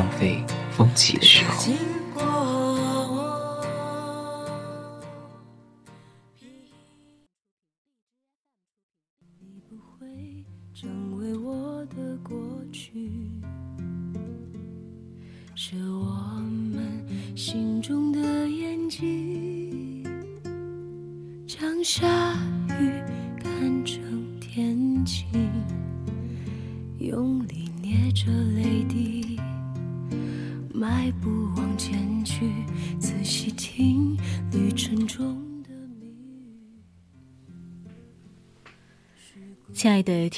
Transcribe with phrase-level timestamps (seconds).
[0.00, 1.89] 浪费风起的时候。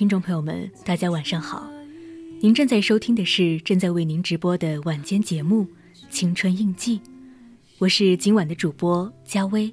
[0.03, 1.71] 听众朋友们，大家晚上好！
[2.41, 5.63] 您正在收听的是正在为您直播的晚间节目
[6.11, 6.99] 《青春印记》，
[7.79, 9.73] 我是今晚的主播佳薇。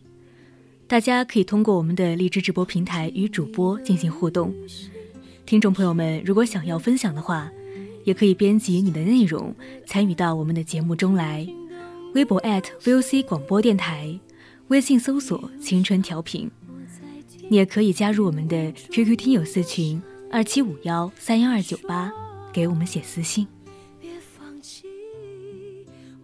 [0.88, 4.54] 大家可以通过我们的荔枝直播平台与主播进行互动。
[5.48, 7.52] 听众朋友们，如果想要分享的话，
[8.04, 9.56] 也可以编辑你的内容
[9.88, 11.48] 参与到我们的节目中来。
[12.14, 12.40] 微博
[12.84, 14.20] @VOC 广播电台，
[14.68, 16.52] 微信搜索“青春调频”。
[17.50, 20.00] 你也可以加入我们的 QQ 听友四群
[20.32, 22.14] 二七五幺三幺二九八，
[22.54, 23.48] 给我们写私信。
[24.00, 24.86] 别放弃，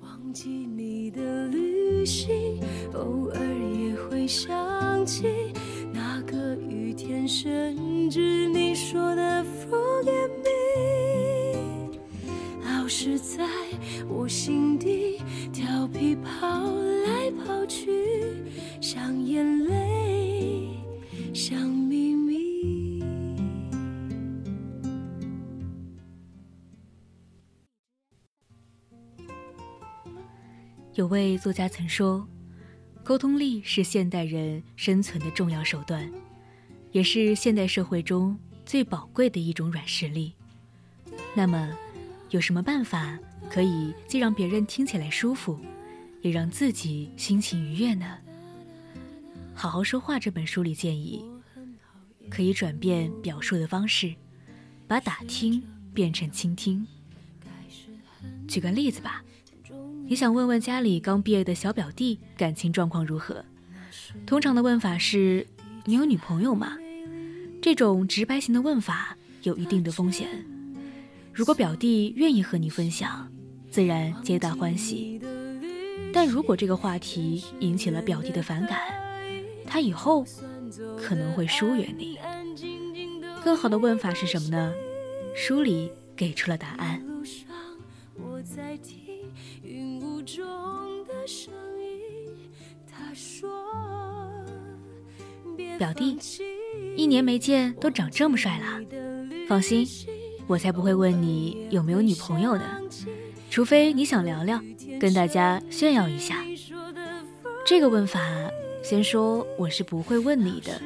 [0.03, 2.62] 忘记你的旅行，
[2.94, 3.39] 偶尔
[3.73, 5.25] 也会想起
[5.92, 11.97] 那个雨天，甚至你说的 Forget me，
[12.64, 13.44] 老是在
[14.08, 15.19] 我心底
[15.52, 16.47] 调皮跑
[17.07, 17.90] 来跑去，
[18.80, 20.69] 像眼泪。
[21.34, 22.75] 像秘密。
[30.95, 32.25] 有位作家曾说
[33.03, 36.09] ：“沟通力是现代人生存的重要手段，
[36.94, 40.33] 也是现代社会中最宝贵的一种软实力。”
[41.35, 41.69] 那么，
[42.29, 43.19] 有什么办法
[43.50, 45.59] 可以既让别人听起来舒服，
[46.22, 48.17] 也让自己心情愉悦呢？
[49.53, 51.25] 《好好说话》这本书里建议，
[52.29, 54.16] 可以转变表述的方式，
[54.88, 55.62] 把打听
[55.94, 56.88] 变成倾听。
[58.47, 59.22] 举个例子吧，
[60.08, 63.44] 你想问问家里刚毕业的小表弟感情状况如何，
[64.26, 65.48] 通常的问法是
[65.84, 66.78] ：“你有女朋友吗？”
[67.60, 70.28] 这种直白型的问法有一定的风险。
[71.34, 73.28] 如果表弟愿意和你分享，
[73.72, 75.20] 自然皆大欢喜；
[76.14, 78.80] 但如果这个话题引起了表弟的反感，
[79.66, 80.24] 他以后
[80.96, 82.20] 可能会疏远你。
[83.44, 84.72] 更好的问法是什么呢？
[85.36, 87.04] 书里给出了答案。
[95.78, 96.18] 表弟，
[96.96, 98.81] 一年没见都长这么帅了。
[99.47, 99.86] 放心，
[100.47, 102.63] 我才不会问你有没有女朋友的，
[103.50, 104.62] 除非你想聊聊，
[105.00, 106.44] 跟大家炫耀一下。
[107.66, 108.19] 这个问法。
[108.84, 110.80] 先说我是不会问你的，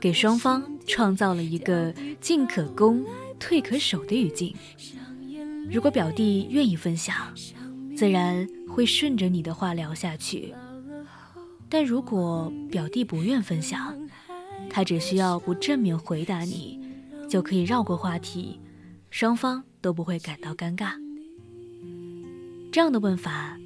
[0.00, 3.06] 给双方创造了一个进可攻、
[3.38, 4.52] 退可守的语境。
[5.70, 7.14] 如果表弟愿意分享，
[7.96, 10.54] 自然会顺着你的话聊下去；
[11.66, 13.96] 但如果表弟不愿分享，
[14.68, 16.78] 他只需要不正面回答你，
[17.26, 18.60] 就可以绕过话题，
[19.10, 20.92] 双方都不会感到尴尬。
[22.70, 23.58] 这样的问法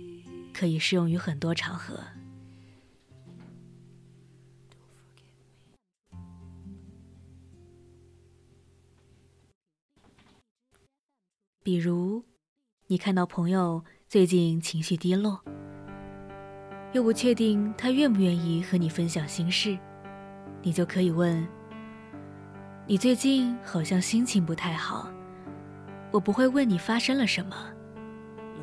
[0.55, 1.99] 可以适用于很多场合。
[11.65, 12.25] 比如，
[12.87, 15.41] 你看到朋友最近情绪低落，
[16.93, 19.79] 又不确定他愿不愿意和你分享心事，
[20.63, 21.47] 你就可以问
[22.89, 25.09] ：“你最近好像心情不太好。”
[26.11, 27.55] 我不会问你发生了什么，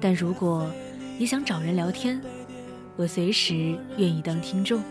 [0.02, 0.70] 但如果
[1.18, 2.22] 你想找人聊天，
[2.98, 4.84] 我随时愿意当听众。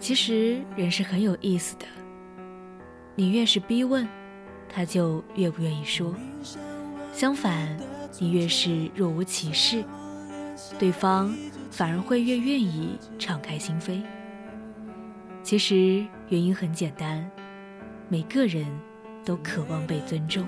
[0.00, 1.86] 其实人是很有意思的，
[3.14, 4.04] 你越是逼问。
[4.68, 6.12] 他就越不愿意说，
[7.12, 7.76] 相反，
[8.18, 9.84] 你越是若无其事，
[10.78, 11.34] 对方
[11.70, 14.02] 反而会越愿意敞开心扉。
[15.42, 17.28] 其实原因很简单，
[18.08, 18.66] 每个人
[19.24, 20.46] 都渴望被尊重。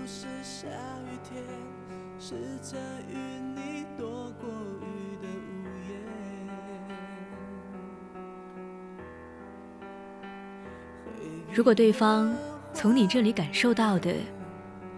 [11.55, 12.35] 如果对方
[12.73, 14.15] 从你这里感受到的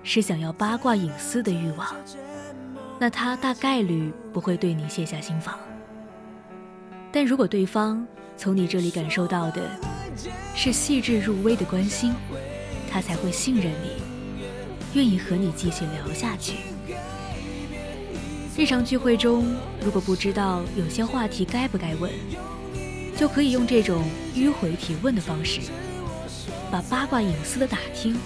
[0.04, 1.94] 是想要八卦隐私的欲望，
[3.04, 5.58] 那他大概率不会对你卸下心防。
[7.12, 8.02] 但如果对方
[8.34, 9.60] 从你这里感受到的
[10.56, 12.14] 是细致入微的关心，
[12.90, 14.00] 他才会信任你，
[14.94, 16.54] 愿意和你继续聊下去。
[18.56, 19.54] 日常聚会中，
[19.84, 22.10] 如果不知道有些话题该不该问，
[23.18, 24.02] 就可以用这种
[24.34, 25.60] 迂回提问的方式。
[26.70, 28.16] 把八卦隐私的打听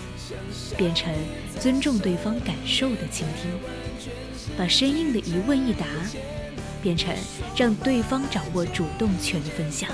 [0.77, 1.13] 变成
[1.59, 3.51] 尊重对方感受的倾听，
[4.57, 5.87] 把生硬的一问一答
[6.83, 7.15] 变成
[7.57, 9.91] 让对方掌握主动权的分享。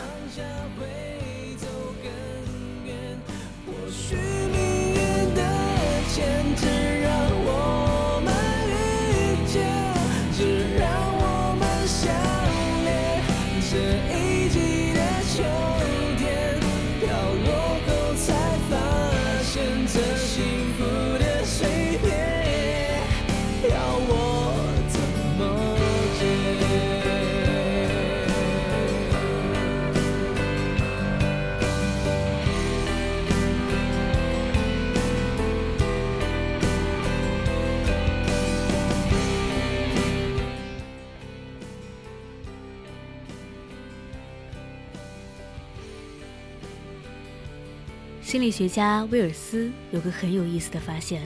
[48.45, 51.23] 心理学家威尔斯有个很有意思的发现：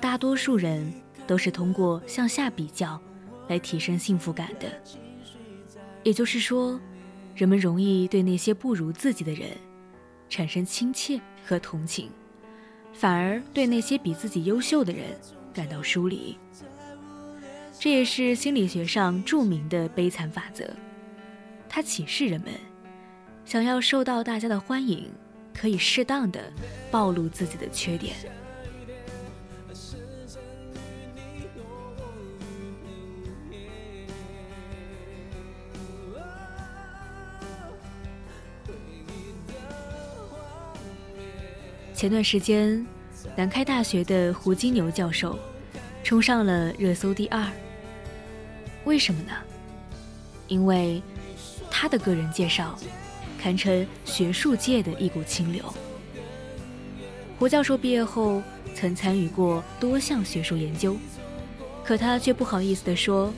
[0.00, 0.88] 大多数人
[1.26, 2.96] 都是通过向下比较
[3.48, 4.70] 来提升幸福感的。
[6.04, 6.80] 也就是说，
[7.34, 9.48] 人们容易对那些不如自己的人
[10.28, 12.08] 产生亲切和同情，
[12.92, 15.06] 反而对那些比自己优秀的人
[15.52, 16.38] 感到疏离。
[17.80, 20.70] 这也是心理学上著名的悲惨法则，
[21.68, 22.52] 它启示人们
[23.44, 25.10] 想要受到大家的欢迎。
[25.54, 26.40] 可以适当的
[26.90, 28.16] 暴露自己的缺点。
[41.94, 42.86] 前段时间，
[43.36, 45.38] 南开大学的胡金牛教授
[46.02, 47.46] 冲上了热搜第二。
[48.84, 49.32] 为什么呢？
[50.48, 51.02] 因为
[51.70, 52.74] 他的个人介绍。
[53.40, 55.64] 堪称学术界的一股清流。
[57.38, 58.42] 胡教授毕业后
[58.74, 60.96] 曾参与过多项学术研究，
[61.82, 63.32] 可他却不好意思地说，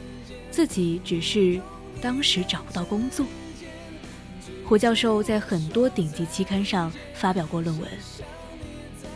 [0.51, 1.61] 自己只是
[2.01, 3.25] 当时找不到工作。
[4.65, 7.89] 胡教授在很多顶级期刊上发表过论文，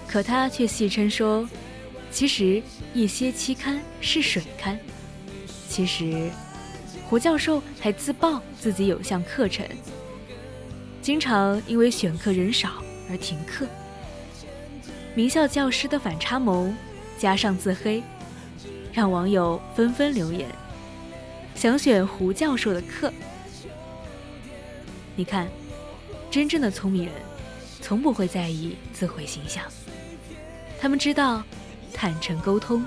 [0.06, 1.48] 可他却戏称说，
[2.12, 2.62] 其实
[2.94, 4.78] 一些期刊是水刊。
[5.68, 6.30] 其实，
[7.08, 9.66] 胡教授还自曝自己有项课程。
[11.06, 13.64] 经常因为选课人少而停课，
[15.14, 16.76] 名校教师的反差萌
[17.16, 18.02] 加上自黑，
[18.92, 20.48] 让网友纷纷留言，
[21.54, 23.12] 想选胡教授的课。
[25.14, 25.46] 你看，
[26.28, 27.14] 真正的聪明人，
[27.80, 29.62] 从不会在意自毁形象，
[30.80, 31.40] 他们知道，
[31.94, 32.84] 坦诚沟通，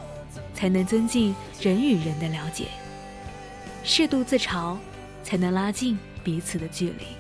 [0.53, 2.65] 才能增进人与人的了解；
[3.81, 4.75] 适度自嘲，
[5.23, 7.18] 才能拉近彼此的距离。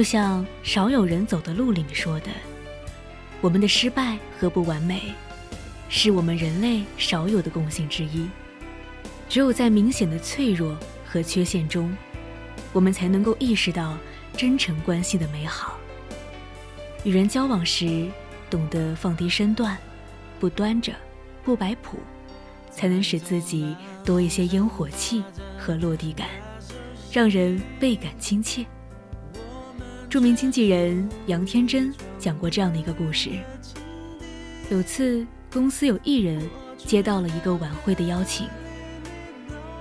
[0.00, 2.30] 就像少有人走的路里面说的，
[3.42, 5.12] 我们的失败和不完美，
[5.90, 8.26] 是我们人类少有的共性之一。
[9.28, 11.94] 只有在明显的脆弱和缺陷中，
[12.72, 13.98] 我们才能够意识到
[14.34, 15.76] 真诚关系的美好。
[17.04, 18.08] 与人交往时，
[18.48, 19.76] 懂得放低身段，
[20.38, 20.94] 不端着，
[21.44, 21.98] 不摆谱，
[22.70, 25.22] 才能使自己多一些烟火气
[25.58, 26.26] 和落地感，
[27.12, 28.64] 让人倍感亲切。
[30.10, 33.30] 著名经纪人杨天真讲过这样的一个故事：
[34.68, 36.42] 有次公司有艺人
[36.76, 38.48] 接到了一个晚会的邀请，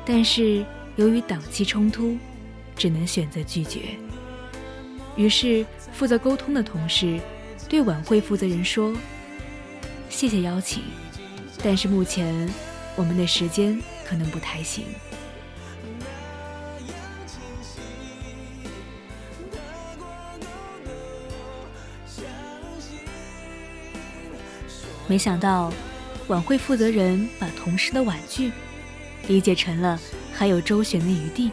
[0.05, 0.63] 但是
[0.97, 2.15] 由于档期冲突，
[2.75, 3.79] 只能选择拒绝。
[5.15, 7.19] 于是负责沟通的同事
[7.67, 8.95] 对晚会负责人说
[10.11, 10.83] ：“谢谢邀请，
[11.63, 12.47] 但是目前
[12.95, 14.83] 我们的时间可能不太行。”
[25.09, 25.73] 没想到，
[26.27, 28.51] 晚会负责人把同事的婉拒
[29.27, 29.99] 理解成了
[30.31, 31.51] 还有周旋的余地，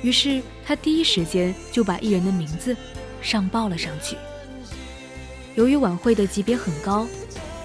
[0.00, 2.76] 于是他第一时间就把艺人的名字
[3.20, 4.16] 上报了上去。
[5.56, 7.04] 由于晚会的级别很高，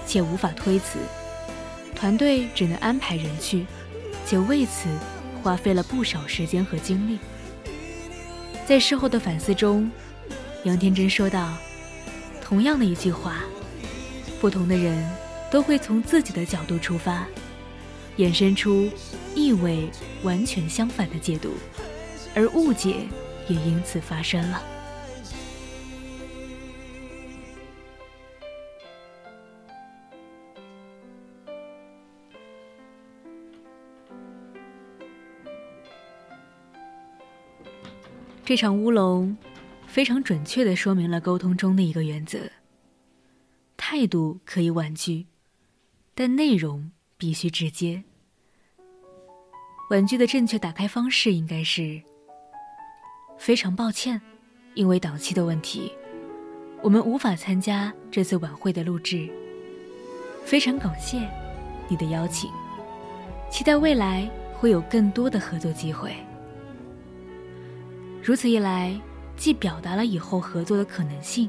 [0.04, 0.98] 且无法推辞，
[1.94, 3.64] 团队只能安排人去，
[4.26, 4.88] 且为此
[5.44, 7.20] 花费了不少时间和精力。
[8.66, 9.88] 在事后的反思中，
[10.64, 11.54] 杨天真说道
[12.42, 13.44] ：“同样的一句话。”
[14.40, 15.04] 不同的人
[15.50, 17.26] 都会从自己的角度出发，
[18.18, 18.88] 衍生出
[19.34, 19.88] 意味
[20.22, 21.54] 完全相反的解读，
[22.34, 23.08] 而误解
[23.48, 24.62] 也因此发生了。
[38.44, 39.36] 这场乌龙
[39.86, 42.38] 非常准确地说明了沟通中的一个原则。
[43.90, 45.24] 态度可以婉拒，
[46.14, 48.04] 但内容必须直接。
[49.88, 51.98] 婉拒的正确打开方式应该是：
[53.38, 54.20] 非常抱歉，
[54.74, 55.90] 因为档期的问题，
[56.82, 59.26] 我们无法参加这次晚会的录制。
[60.44, 61.26] 非常感谢
[61.88, 62.50] 你的邀请，
[63.50, 66.14] 期待未来会有更多的合作机会。
[68.22, 68.94] 如此一来，
[69.34, 71.48] 既表达了以后合作的可能性。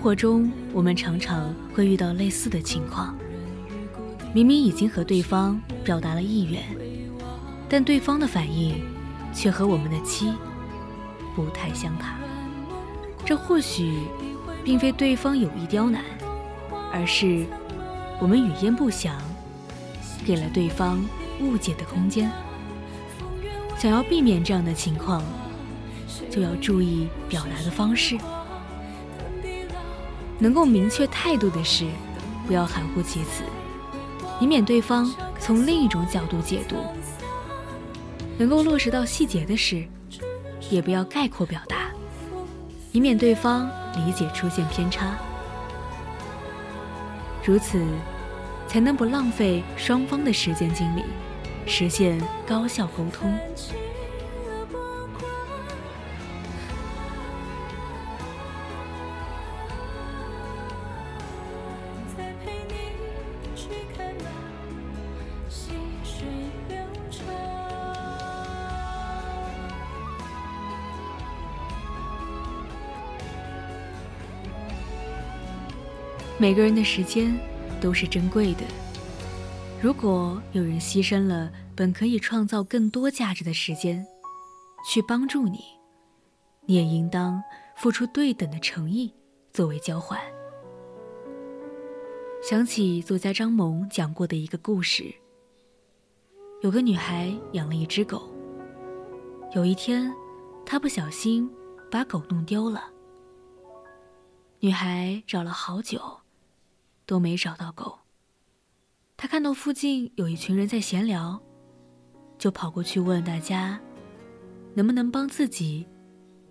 [0.00, 3.14] 生活中，我们常常会遇到类似的情况。
[4.32, 6.64] 明明已经和对方表达了意愿，
[7.68, 8.82] 但对方的反应
[9.34, 10.32] 却和我们的期
[11.36, 12.16] 不太相谈。
[13.26, 13.92] 这或许
[14.64, 16.02] 并非对方有意刁难，
[16.90, 17.44] 而是
[18.18, 19.20] 我们语焉不详，
[20.24, 21.04] 给了对方
[21.42, 22.32] 误解的空间。
[23.76, 25.22] 想要避免这样的情况，
[26.30, 28.16] 就要注意表达的方式。
[30.40, 31.86] 能够明确态度的事，
[32.46, 33.44] 不要含糊其辞。
[34.40, 36.76] 以免对方从另一种角度解读，
[38.38, 39.84] 能够落实到细节的事，
[40.70, 41.90] 也不要概括表达，
[42.90, 45.14] 以免对方理解出现偏差。
[47.44, 47.84] 如此，
[48.66, 51.02] 才能不浪费双方的时间精力，
[51.66, 53.38] 实现高效沟通。
[76.40, 77.38] 每个人的时间
[77.82, 78.62] 都是珍贵的。
[79.78, 84.02] 如果有人牺牲了本可以创造更多价值的时间，
[84.88, 85.62] 去帮助你，
[86.64, 87.42] 你也应当
[87.76, 89.12] 付出对等的诚意
[89.52, 90.18] 作为交换。
[92.42, 95.14] 想起作家张萌讲过的一个故事：
[96.62, 98.26] 有个女孩养了一只狗，
[99.54, 100.10] 有一天，
[100.64, 101.50] 她不小心
[101.90, 102.84] 把狗弄丢了。
[104.60, 106.00] 女孩找了好久。
[107.10, 107.98] 都没找到狗。
[109.16, 111.42] 他看到附近有一群人在闲聊，
[112.38, 113.80] 就跑过去问大家，
[114.74, 115.88] 能不能帮自己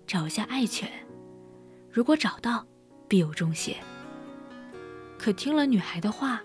[0.05, 0.91] 找一下爱犬？
[1.89, 2.67] 如果找到，
[3.07, 3.77] 必有重谢。
[5.17, 6.41] 可听了女孩的话，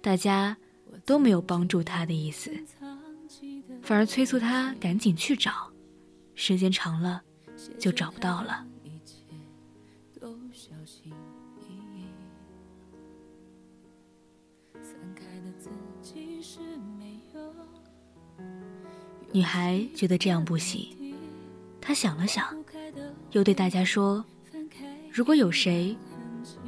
[0.00, 0.56] 大家
[1.04, 2.52] 都没有帮助他的意思，
[3.82, 5.72] 反而催促他赶紧去找。
[6.36, 7.20] 时间长了，
[7.80, 8.64] 就找不到了。
[19.32, 21.14] 女孩觉得这样不行，
[21.80, 22.56] 她想了想，
[23.32, 24.24] 又对大家说
[25.10, 25.96] ：“如果有谁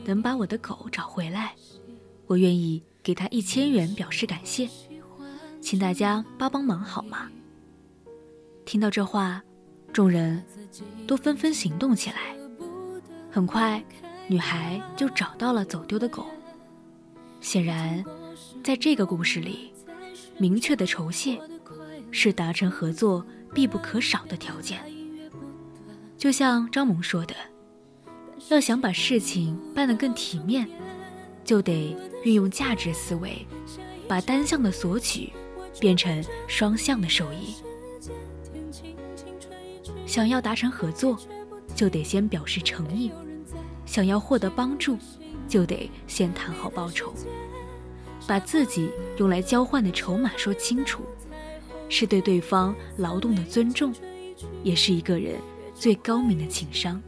[0.05, 1.55] 能把我的狗找回来，
[2.27, 4.69] 我愿意给他一千元表示感谢，
[5.61, 7.31] 请大家帮帮忙好吗？”
[8.67, 9.41] 听到这话，
[9.93, 10.43] 众人
[11.07, 12.37] 都纷纷行动起来。
[13.31, 13.81] 很快，
[14.27, 16.27] 女孩就找到了走丢的狗。
[17.41, 18.05] 显然，
[18.63, 19.73] 在这个故事里，
[20.39, 21.41] 明确的酬谢。
[22.13, 24.81] 是达成合作必不可少的条件。
[26.17, 27.35] 就像张萌说的，
[28.49, 30.67] 要想把事情办得更体面，
[31.45, 31.95] 就得
[32.25, 33.47] 运用价值思维，
[34.09, 35.31] 把单向的索取
[35.79, 37.55] 变成双向的受益。
[40.07, 41.19] 想要达成合作，
[41.75, 43.11] 就得先表示诚意；
[43.85, 44.97] 想要获得帮助，
[45.47, 47.13] 就得先谈好报酬，
[48.27, 51.03] 把自己用来交换的筹码说清楚。
[51.89, 53.95] 是对对方劳动的尊重，
[54.65, 55.37] 也是一个人
[55.73, 57.01] 最高明的情商。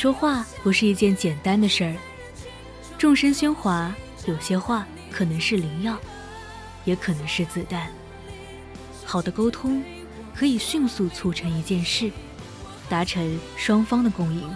[0.00, 1.94] 说话不是一件简单的事儿。
[2.96, 3.94] 众声喧哗，
[4.26, 5.94] 有些话可能是灵药，
[6.86, 7.92] 也可能是子弹。
[9.04, 9.84] 好的沟通
[10.34, 12.10] 可以迅速促成一件事，
[12.88, 14.48] 达成双方的共赢。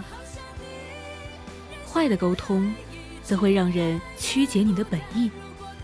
[1.87, 2.73] 坏的沟通
[3.21, 5.29] 则会让人曲解你的本意，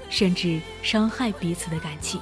[0.09, 2.19] 甚至伤害彼此的感情。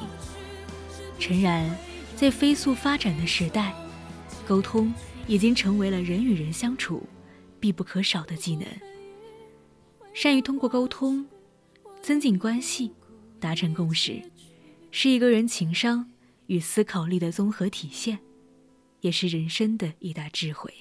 [1.18, 1.74] 诚然，
[2.18, 3.74] 在飞速发展的时代，
[4.46, 4.94] 沟通
[5.26, 7.02] 已经成为了人与人相处
[7.60, 8.66] 必不可少的技能。
[10.14, 11.28] 善于通过沟通
[12.02, 12.94] 增进关系、
[13.40, 14.22] 达成共识，
[14.92, 16.12] 是一个人情商
[16.48, 18.20] 与思考力的综合体现，
[19.02, 20.74] 也是人生的一大智慧。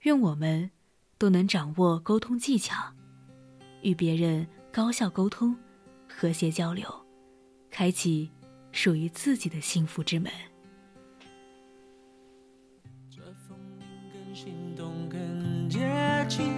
[0.00, 0.70] 愿我们
[1.18, 2.94] 都能掌握沟通技巧，
[3.82, 4.46] 与别人。
[4.70, 5.56] 高效沟通，
[6.06, 6.86] 和谐交流，
[7.70, 8.30] 开启
[8.70, 10.30] 属于自己的幸福之门。
[16.28, 16.52] 近。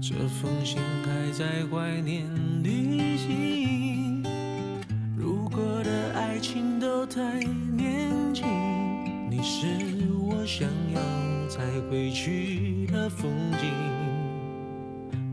[0.00, 2.26] 这封信还在怀念
[2.62, 4.22] 旅行。
[5.16, 7.22] 如果的爱情都太
[7.76, 8.46] 年轻，
[9.30, 9.66] 你是
[10.18, 11.00] 我想要
[11.48, 13.30] 再回去的风
[13.60, 13.68] 景。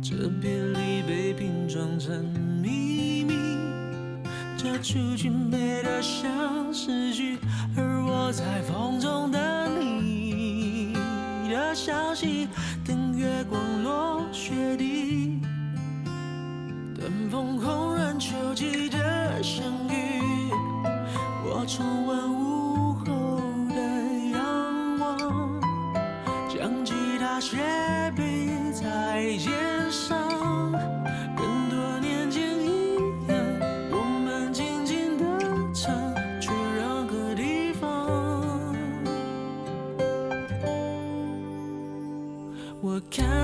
[0.01, 2.23] 这别离被拼装成
[2.61, 3.33] 秘密，
[4.57, 7.37] 这出去美得像诗句，
[7.75, 9.41] 而我在风中等
[9.81, 10.26] 你
[11.57, 12.47] 的消息，
[12.85, 15.41] 等月光落雪地，
[16.95, 20.21] 等风轰然秋季的相遇，
[21.43, 23.41] 我重温午后
[23.73, 23.75] 的
[24.31, 25.59] 阳光，
[26.47, 27.57] 将吉他斜
[28.15, 30.26] 背在肩上。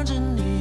[0.03, 0.52] 着你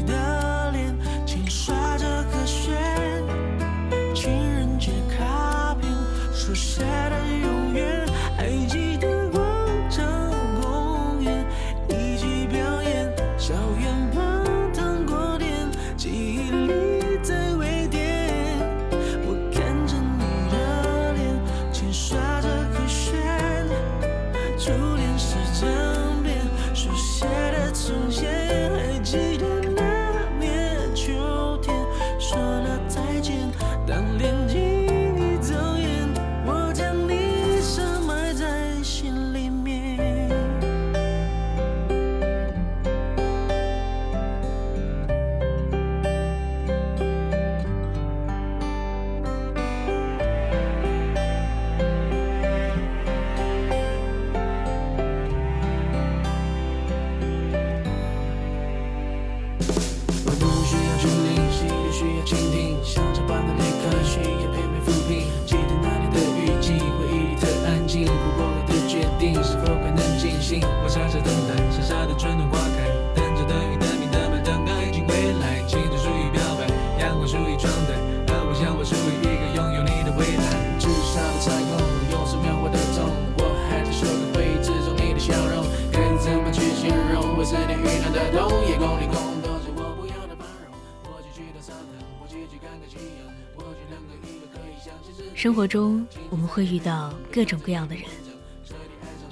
[95.52, 98.04] 生活中我们会遇到各种各样的人，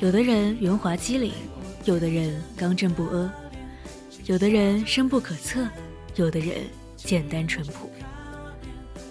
[0.01, 1.33] 有的人圆滑机灵，
[1.87, 3.33] 有的人刚正不阿，
[4.27, 5.67] 有的人深不可测，
[6.17, 6.59] 有的人
[6.95, 7.91] 简单淳朴。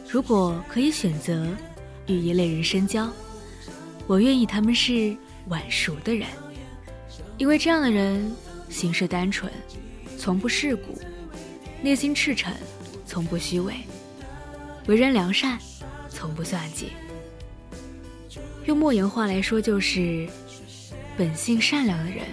[0.08, 1.48] 如果可以选择
[2.06, 3.10] 与一类人深交，
[4.06, 5.17] 我愿意他们是
[5.48, 6.28] 晚熟的人，
[7.39, 8.32] 因为这样的人
[8.69, 9.52] 行事单纯，
[10.15, 10.95] 从不世故，
[11.82, 12.54] 内心赤诚，
[13.04, 13.74] 从不虚伪，
[14.86, 15.58] 为人良善。
[16.19, 16.89] 从不算计。
[18.65, 20.27] 用莫言话来说，就是
[21.17, 22.25] 本性善良的人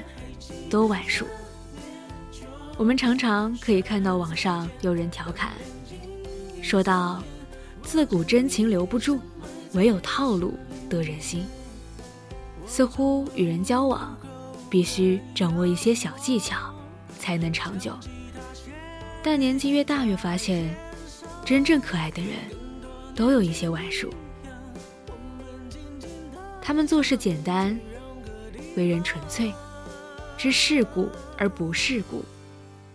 [0.69, 1.25] 都晚熟。
[2.77, 5.53] 我们常常可以看到网上有人调侃，
[6.61, 7.23] 说道
[7.85, 9.21] ：“自古真情留不住，
[9.73, 10.59] 唯有套路
[10.91, 11.47] 得人心。”
[12.67, 14.19] 似乎与人交往，
[14.69, 16.75] 必须掌握一些小技巧，
[17.21, 17.97] 才能长久。
[19.23, 20.69] 但年纪越大，越发现，
[21.45, 22.33] 真正可爱的人。
[23.17, 24.11] 都有一些晚熟，
[26.61, 27.77] 他们做事简单，
[28.77, 29.51] 为人纯粹，
[30.37, 32.23] 知世故而不世故，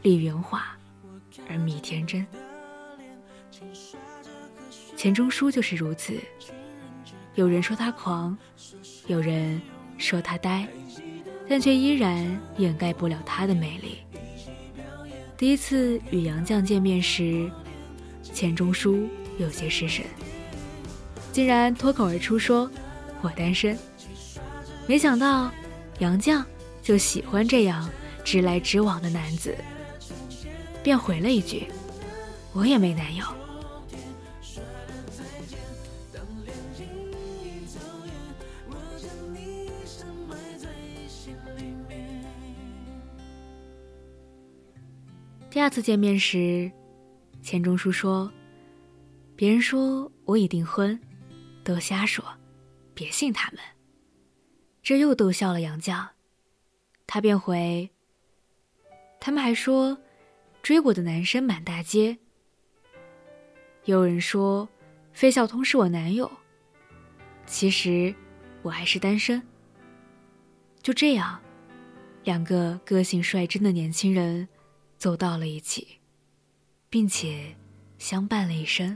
[0.04, 0.78] 立圆滑
[1.50, 2.26] 而觅天真。
[4.96, 6.14] 钱钟书就是如此。
[7.34, 8.38] 有人说他狂，
[9.08, 9.60] 有人
[9.98, 10.68] 说他呆，
[11.50, 13.98] 但却依然掩盖不了他的魅力。
[15.36, 17.50] 第一次与杨绛见面时，
[18.22, 20.06] 钱钟书有些失神，
[21.32, 22.70] 竟然脱口而出说
[23.22, 23.78] ：“我单身。”
[24.88, 25.52] 没想到
[26.00, 26.44] 杨绛
[26.82, 27.90] 就喜欢这样
[28.24, 29.56] 直来直往的男子，
[30.84, 31.68] 便回了一句
[32.54, 33.26] ：“我也没男友。”
[45.50, 46.72] 第二次见面时，
[47.44, 48.32] 钱钟书说
[49.42, 51.02] ：“别人说我已订婚，
[51.64, 52.24] 都瞎说，
[52.94, 53.60] 别信他们。”
[54.84, 56.10] 这又逗笑了杨绛，
[57.08, 57.90] 他便回
[59.20, 59.98] ：“他们还说
[60.62, 62.16] 追我的男生满大街。
[63.86, 64.70] 有人说
[65.12, 66.32] 费孝通是我男友，
[67.48, 68.14] 其实
[68.62, 69.42] 我还是单身。”
[70.84, 71.42] 就这样，
[72.26, 74.48] 两个个性率真的年轻人。
[75.00, 75.98] 走到了一起，
[76.92, 77.58] 并且
[77.98, 78.96] 相伴了一生。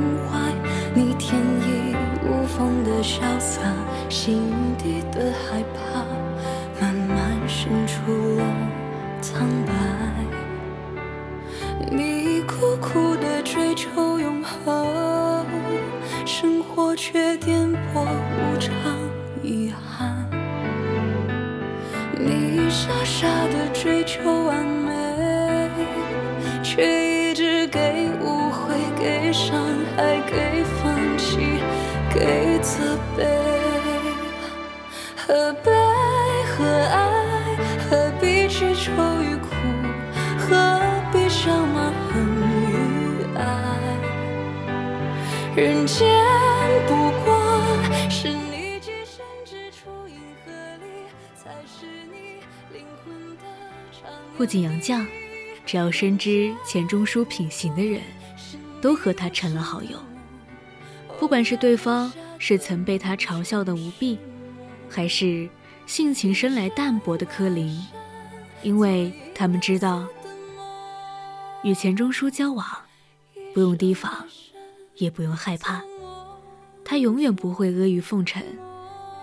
[2.61, 3.59] 无缝的潇洒，
[4.07, 6.05] 心底的害怕，
[6.79, 8.43] 慢慢渗出了
[9.19, 9.73] 苍白。
[11.89, 15.43] 你苦苦的追求永恒，
[16.23, 18.71] 生活却颠簸无常，
[19.41, 20.29] 遗憾。
[22.15, 22.51] 你。
[22.69, 25.69] 傻傻的追求完美，
[26.63, 29.53] 却一直给误会、给伤
[29.97, 30.90] 害、给放、
[32.21, 33.25] 给责备。
[35.17, 35.71] 何悲
[36.45, 37.57] 何爱？
[37.89, 38.91] 何必去愁
[39.23, 39.47] 与苦？
[40.37, 40.79] 何
[41.11, 42.23] 必想骂恨
[42.69, 43.41] 与爱？
[45.55, 46.07] 人间
[46.85, 46.93] 不
[47.25, 47.33] 过
[48.07, 50.85] 是你寄身之处，银河里
[51.35, 52.39] 才是你。
[54.37, 55.03] 不仅杨绛，
[55.65, 57.99] 只要深知钱钟书品行的人，
[58.79, 59.97] 都和他成了好友。
[61.21, 64.17] 不管是对方是曾被他嘲笑的吴碧，
[64.89, 65.47] 还是
[65.85, 67.79] 性情生来淡薄的柯林，
[68.63, 70.07] 因为他们知道，
[71.63, 72.65] 与钱钟书交往，
[73.53, 74.25] 不用提防，
[74.95, 75.83] 也不用害怕，
[76.83, 78.41] 他永远不会阿谀奉承，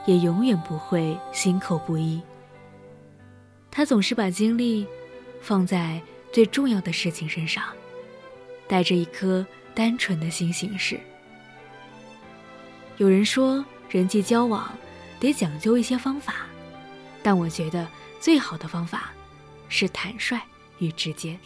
[0.06, 2.22] 也永远不会心口不一。
[3.72, 4.86] 他总是把精力
[5.40, 7.64] 放在最重要的事情身上，
[8.68, 11.00] 带着一颗单纯的心行事。
[12.98, 14.76] 有人说人际交往
[15.20, 16.46] 得讲究一些方法，
[17.22, 17.88] 但我觉得
[18.20, 19.12] 最好的方法
[19.68, 20.36] 是坦率
[20.78, 21.38] 与直接。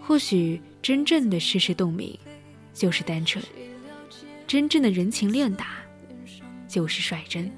[0.00, 2.16] 或许真正的世事洞明
[2.72, 3.44] 就是单纯，
[4.46, 5.78] 真正的人情练达
[6.68, 7.50] 就是率真。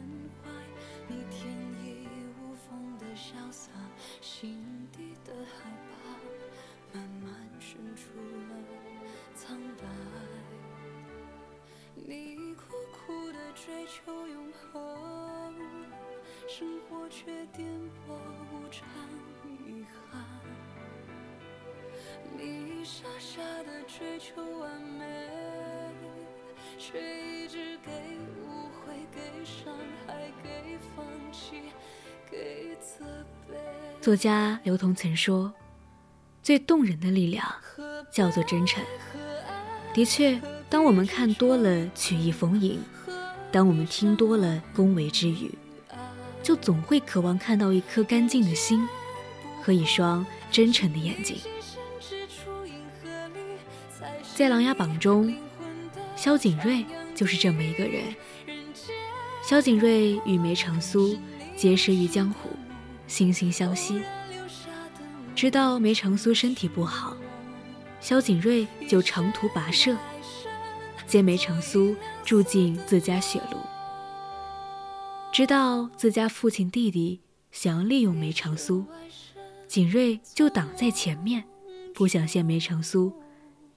[23.99, 25.05] 追求完美，
[26.77, 27.91] 却一直给
[28.43, 29.73] 误会、给伤
[30.07, 31.63] 害、给放弃、
[32.31, 33.05] 给责
[33.49, 33.57] 备。
[34.03, 35.53] 作家刘同曾说
[36.43, 37.47] ：“最动人的力量
[38.13, 38.85] 叫做真诚。”
[39.95, 40.39] 的确，
[40.69, 42.79] 当我们看多了曲意逢迎，
[43.51, 45.57] 当我们听多了恭维之语，
[46.47, 48.89] 就总会渴望看到一颗干净的心
[49.61, 51.37] 和一双真诚的眼睛。
[54.37, 55.37] 在《琅琊榜》中，
[56.15, 58.15] 萧景睿就是这么一个人。
[59.43, 61.19] 萧景睿与梅长苏
[61.57, 62.51] 结识于江湖，
[63.09, 64.01] 惺惺相惜。
[65.35, 67.17] 直到梅长苏身体不好，
[68.01, 69.97] 萧景睿就长途跋涉，
[71.09, 73.59] 接梅长苏住进自家血路。
[75.37, 77.21] 知道自家父亲弟弟
[77.51, 78.87] 想要利用梅长苏，
[79.69, 81.45] 景睿就挡在前面，
[81.93, 83.13] 不想陷梅长苏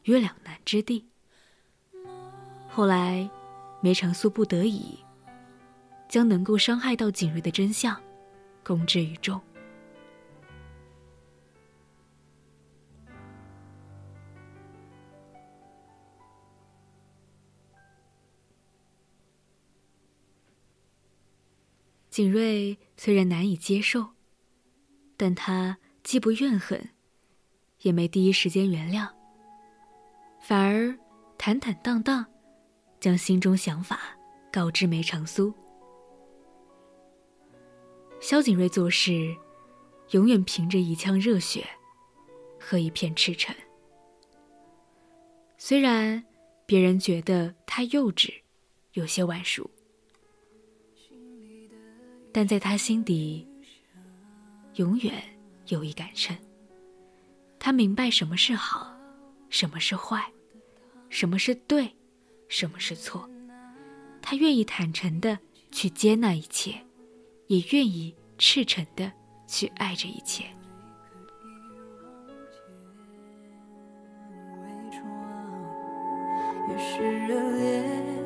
[0.03, 1.05] 于两难之地。
[2.69, 3.29] 后来，
[3.81, 4.99] 梅长苏不得已，
[6.07, 8.01] 将能够伤害到景睿的真相
[8.63, 9.41] 公之于众。
[22.19, 24.05] 景睿虽然难以接受，
[25.15, 26.89] 但他既不怨恨，
[27.83, 29.07] 也没第一时间原谅，
[30.41, 30.93] 反而
[31.37, 32.25] 坦坦荡荡
[32.99, 34.01] 将心中想法
[34.51, 35.53] 告知梅长苏。
[38.19, 39.33] 萧景睿做事，
[40.09, 41.65] 永远凭着一腔热血
[42.59, 43.55] 和一片赤诚。
[45.57, 46.21] 虽然
[46.65, 48.41] 别人觉得他幼稚，
[48.91, 49.71] 有些晚熟。
[52.31, 53.47] 但在他心底，
[54.75, 55.13] 永远
[55.67, 56.35] 有一杆秤。
[57.57, 58.95] 他明白什么是好，
[59.49, 60.31] 什么是坏，
[61.09, 61.95] 什么是对，
[62.47, 63.29] 什么是错。
[64.21, 65.37] 他愿意坦诚的
[65.71, 66.75] 去接纳一切，
[67.47, 69.11] 也愿意赤诚的
[69.47, 70.45] 去爱着一切。
[76.69, 78.18] 越是热烈。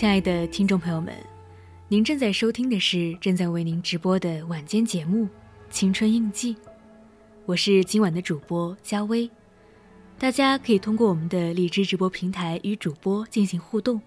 [0.00, 1.14] 亲爱的听众朋友们，
[1.86, 5.26] 您正在收听的是正在为您直播的晚间节目
[5.68, 6.54] 《青春印记》，
[7.44, 9.30] 我是今晚的主播佳薇。
[10.18, 14.00] 大家可以通过我们的荔枝直播平台与主播进行互动。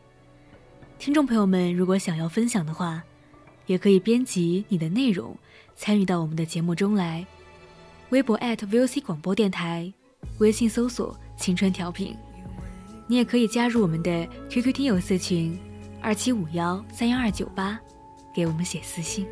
[0.97, 3.03] 听众朋友们，如果想要分享的话，
[3.67, 5.37] 也可以编辑你的内容
[5.75, 7.23] 参与到我们的节目中来。
[8.09, 9.93] 微博 @VOC 广播电台，
[10.39, 12.15] 微信搜索“青春调频”，
[13.05, 15.55] 你也可以加入我们的 QQ 听友四群。
[16.03, 17.79] 二七五幺三幺二九八，
[18.33, 19.25] 给我们写私信。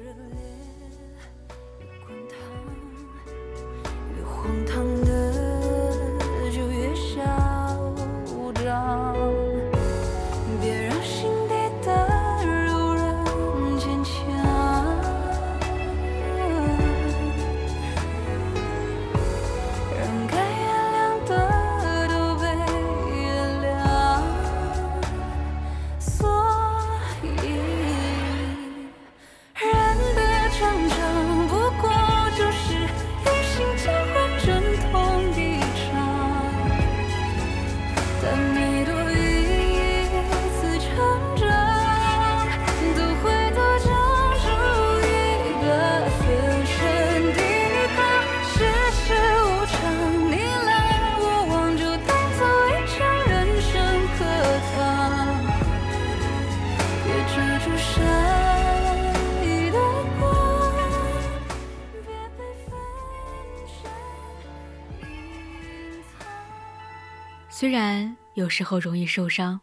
[67.62, 69.62] 虽然有时候容易受伤，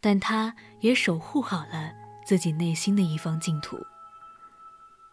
[0.00, 1.92] 但他也守护好了
[2.24, 3.76] 自己内心的一方净土。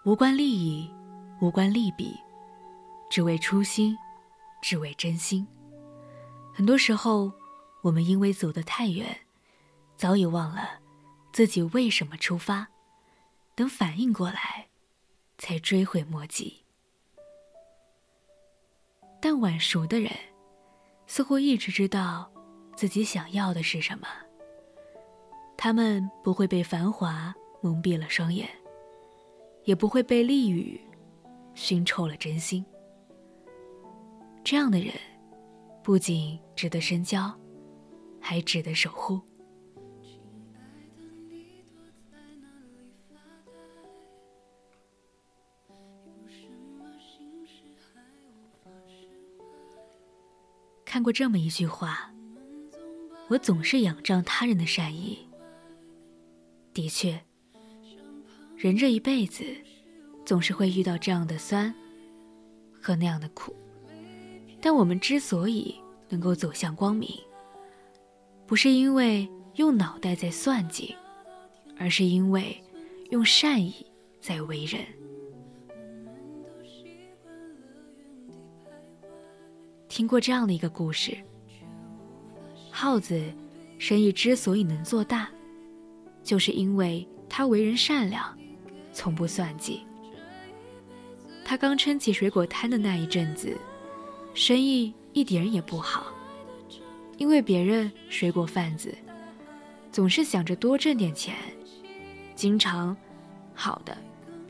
[0.06, 0.94] 无关利益，
[1.42, 2.16] 无关利弊，
[3.10, 3.98] 只为初心，
[4.62, 5.48] 只为真心。
[6.54, 7.32] 很多时候，
[7.82, 9.22] 我们因为走得太远，
[9.98, 10.82] 早已忘了
[11.32, 12.68] 自己为什么出发，
[13.56, 14.68] 等反应过来，
[15.40, 16.64] 才追悔莫及。
[19.20, 20.12] 但晚熟的人。
[21.16, 22.28] 似乎一直知道
[22.76, 24.08] 自己想要的是什么。
[25.56, 28.50] 他们不会被繁华蒙蔽了双眼，
[29.64, 30.82] 也不会被利欲
[31.54, 32.66] 熏臭了真心。
[34.44, 34.92] 这样的人，
[35.84, 37.32] 不仅值得深交，
[38.20, 39.22] 还值得守护。
[50.94, 52.14] 看过这么一句话
[53.28, 55.18] ：“我总是仰仗他人的善意。”
[56.72, 57.20] 的确，
[58.56, 59.44] 人这一辈子
[60.24, 61.74] 总是会遇到这样的酸
[62.80, 63.56] 和那样的苦，
[64.62, 65.74] 但我们之所以
[66.10, 67.10] 能够走向光明，
[68.46, 70.96] 不是因为用脑袋在算计，
[71.76, 72.64] 而是因为
[73.10, 73.74] 用善意
[74.22, 74.86] 在为人。
[79.94, 81.16] 听过这样的一个故事：
[82.72, 83.32] 耗子
[83.78, 85.30] 生意之所以能做大，
[86.24, 88.36] 就是因为他为人善良，
[88.92, 89.84] 从不算计。
[91.46, 93.56] 他刚撑起水果摊的那一阵子，
[94.34, 96.08] 生意一点也不好，
[97.20, 98.92] 因为别人水果贩子
[99.92, 101.36] 总是想着多挣点钱，
[102.34, 102.98] 经常
[103.54, 103.96] 好的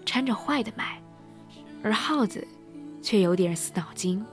[0.05, 1.03] 掺着坏的卖，
[1.83, 2.47] 而耗子
[3.01, 4.25] 却有点死脑筋。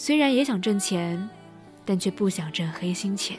[0.00, 1.28] 虽然也想挣钱，
[1.84, 3.36] 但却不想挣黑心钱。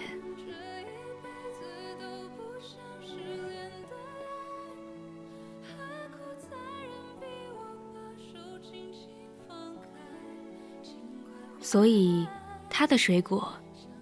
[11.61, 12.27] 所以，
[12.69, 13.53] 他的水果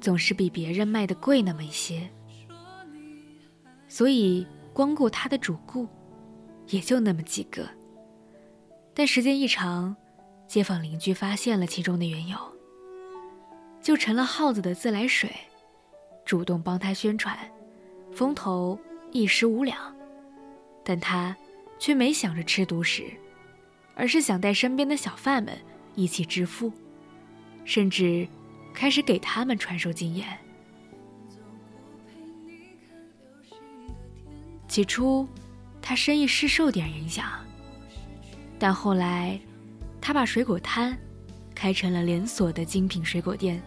[0.01, 2.09] 总是比别人卖的贵那么一些。
[3.87, 5.87] 所以，光顾他的主顾，
[6.69, 7.69] 也就那么几个。
[8.95, 9.95] 但时间一长，
[10.47, 12.37] 街坊邻居发现了其中的缘由，
[13.81, 15.29] 就成了耗子的自来水，
[16.25, 17.37] 主动帮他宣传，
[18.13, 18.79] 风头
[19.11, 19.93] 一时无两。
[20.85, 21.35] 但他
[21.77, 23.03] 却没想着吃独食，
[23.93, 25.53] 而是想带身边的小贩们
[25.95, 26.71] 一起致富，
[27.65, 28.25] 甚至
[28.73, 30.25] 开始给他们传授经验。
[34.69, 35.27] 起初，
[35.81, 37.25] 他生意是受点影响，
[38.57, 39.37] 但后来。
[39.99, 40.97] 他把水果摊
[41.53, 43.61] 开成了连锁的精品水果店，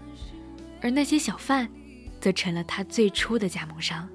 [0.81, 1.69] 而那些小贩
[2.21, 4.09] 则成了他最初的加盟商。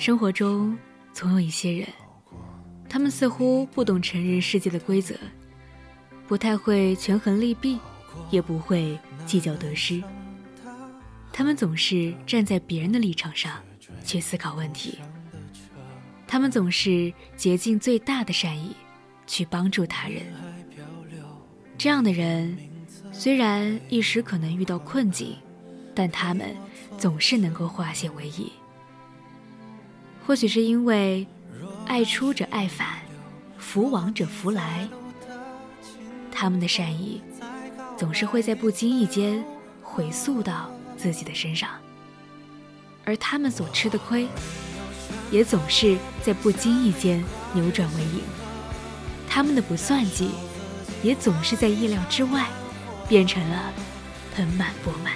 [0.00, 0.78] 生活中
[1.12, 1.86] 总有一些人，
[2.88, 5.14] 他们似乎不懂成人世界的规则，
[6.26, 7.78] 不太会权衡利弊，
[8.30, 10.02] 也不会计较得失。
[11.30, 13.60] 他们总是站在别人的立场上
[14.02, 14.98] 去思考问题，
[16.26, 18.74] 他们总是竭尽最大的善意
[19.26, 20.22] 去帮助他人。
[21.76, 22.56] 这样的人，
[23.12, 25.36] 虽然一时可能遇到困境，
[25.94, 26.56] 但他们
[26.96, 28.50] 总是能够化险为夷。
[30.26, 31.26] 或许是因为
[31.86, 32.98] 爱出者爱返，
[33.58, 34.88] 福往者福来，
[36.30, 37.20] 他们的善意
[37.96, 39.44] 总是会在不经意间
[39.82, 40.70] 回溯到。
[41.00, 41.70] 自己的身上，
[43.06, 44.28] 而他们所吃的亏，
[45.30, 48.20] 也总是在不经意间扭转为盈；
[49.26, 50.32] 他们的不算计，
[51.02, 52.46] 也总是在意料之外，
[53.08, 53.72] 变成了
[54.34, 55.14] 盆满钵满。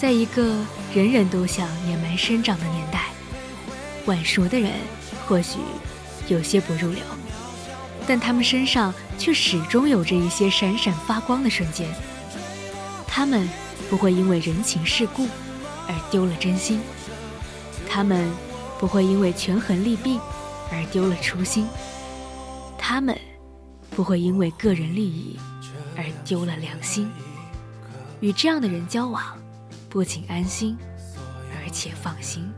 [0.00, 0.56] 在一个
[0.94, 3.08] 人人都想野蛮生长的年代。
[4.06, 4.72] 晚熟的人
[5.26, 5.58] 或许
[6.26, 7.02] 有些不入流，
[8.06, 11.86] 但他们身上却始终有着一些闪闪发光的瞬间。
[13.06, 13.46] 他们
[13.90, 15.28] 不会因为人情世故
[15.86, 16.80] 而丢了真心，
[17.86, 18.26] 他们
[18.78, 20.18] 不会因为权衡利弊
[20.72, 21.68] 而丢了初心，
[22.78, 23.14] 他们
[23.90, 25.38] 不会因为个人利益
[25.94, 27.10] 而丢了良心。
[28.20, 29.22] 与这样的人交往，
[29.90, 30.78] 不仅安心，
[31.52, 32.48] 而且放心。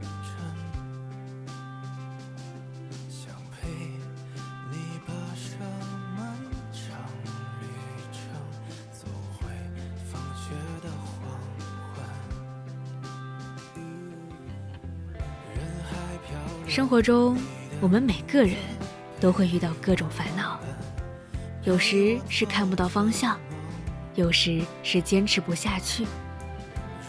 [16.68, 17.39] 生活中，
[17.80, 18.57] 我们每个人
[19.20, 20.61] 都会遇到各种烦恼，
[21.64, 23.39] 有时是看不到方向，
[24.16, 26.07] 有时是坚持不下去，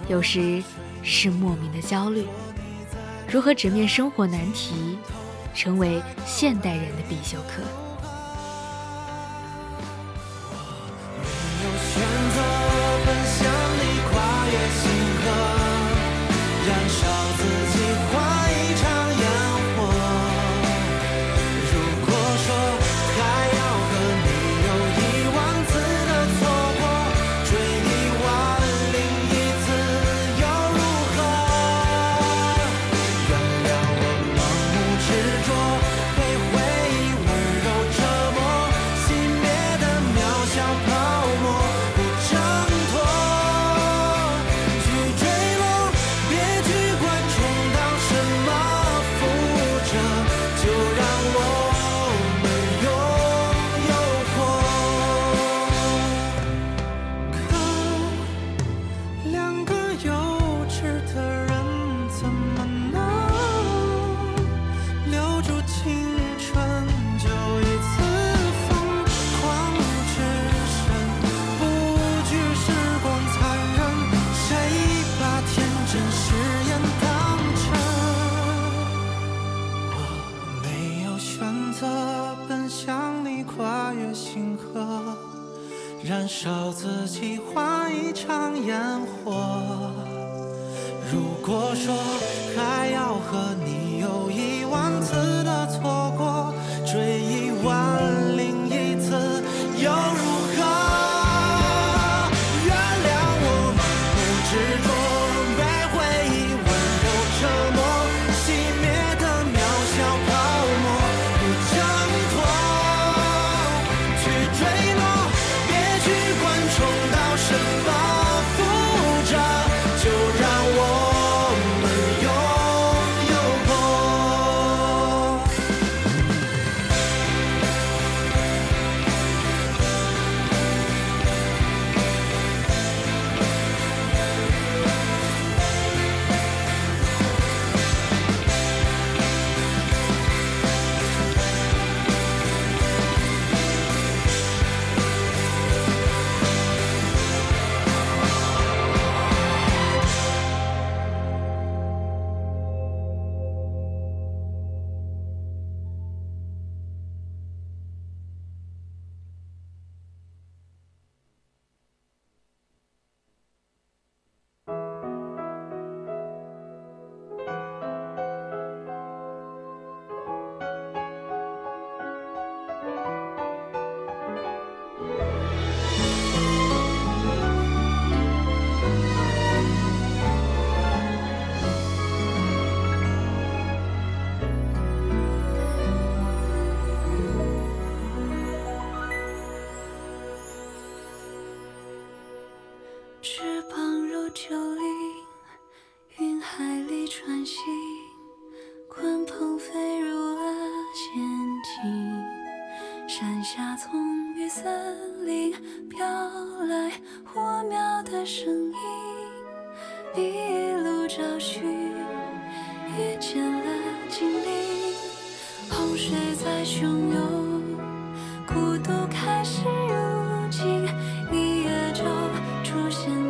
[0.07, 0.61] 有时
[1.01, 2.25] 是莫名的焦虑。
[3.31, 4.97] 如何直面生活难题，
[5.55, 7.63] 成为现代人的必修课。
[11.59, 12.01] 没有选
[12.35, 12.41] 择，
[13.05, 13.47] 奔向
[13.79, 13.81] 你，
[14.11, 14.13] 跨
[14.47, 14.83] 越星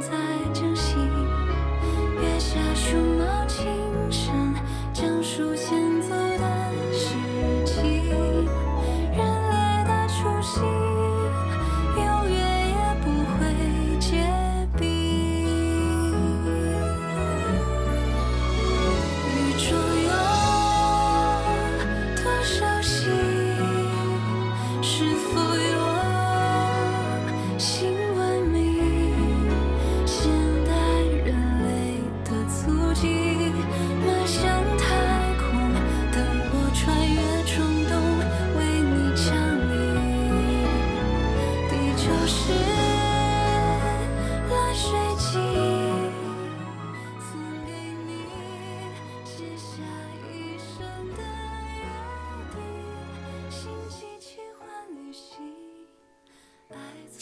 [0.01, 0.09] 在
[0.53, 0.97] 惊醒。
[2.21, 3.92] 月下熊猫轻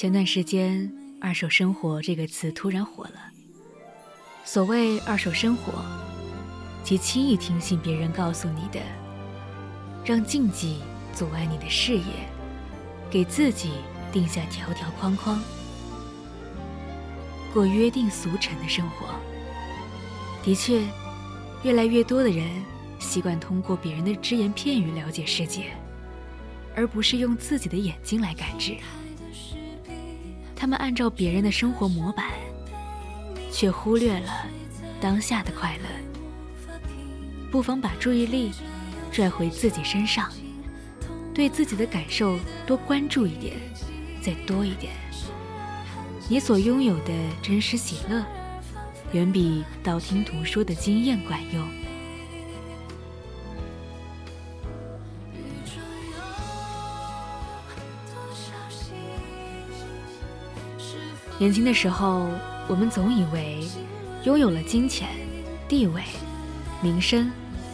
[0.02, 0.92] 前段时间
[1.22, 3.30] ，“二手生活”这个词突然火了。
[4.44, 5.74] 所谓“二手生活”，
[6.84, 8.80] 即轻易听信别人告诉你的，
[10.04, 10.80] 让禁忌
[11.14, 12.28] 阻碍你的视野，
[13.12, 13.74] 给自己
[14.12, 15.40] 定下条条框框，
[17.54, 19.06] 过约定俗成的生活。
[20.44, 20.82] 的确，
[21.62, 22.50] 越来越多的人
[22.98, 25.66] 习惯通过别人的只言片语了解世界，
[26.76, 28.76] 而不是用自己的眼睛来感知。
[30.62, 32.30] 他们按照别人的生活模板，
[33.52, 34.46] 却忽略了
[35.02, 36.70] 当下的快乐。
[37.50, 38.52] 不妨把注意力
[39.12, 40.32] 拽回自己身上，
[41.34, 42.38] 对自己的感受
[42.68, 43.58] 多关注一点，
[44.22, 44.94] 再多一点。
[46.30, 48.24] 你所拥有的真实喜乐，
[49.14, 51.81] 远比道听途说的经验管用。
[61.42, 62.30] 年轻的时候，
[62.68, 63.68] 我们总以为
[64.26, 65.10] 拥有了金钱、
[65.68, 66.04] 地位、
[66.84, 67.32] 名声，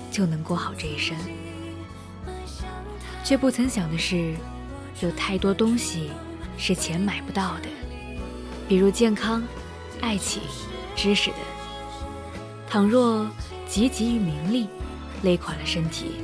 [0.10, 1.18] 就能过好这一生，
[3.26, 4.34] 却不曾想的是，
[5.02, 6.12] 有太多东西
[6.58, 7.68] 是钱买不到的，
[8.70, 9.44] 比如健康、
[10.00, 10.42] 爱情、
[10.96, 11.40] 知识等。
[12.70, 13.30] 倘若
[13.70, 14.70] 汲汲于名利，
[15.24, 16.22] 累垮了身体，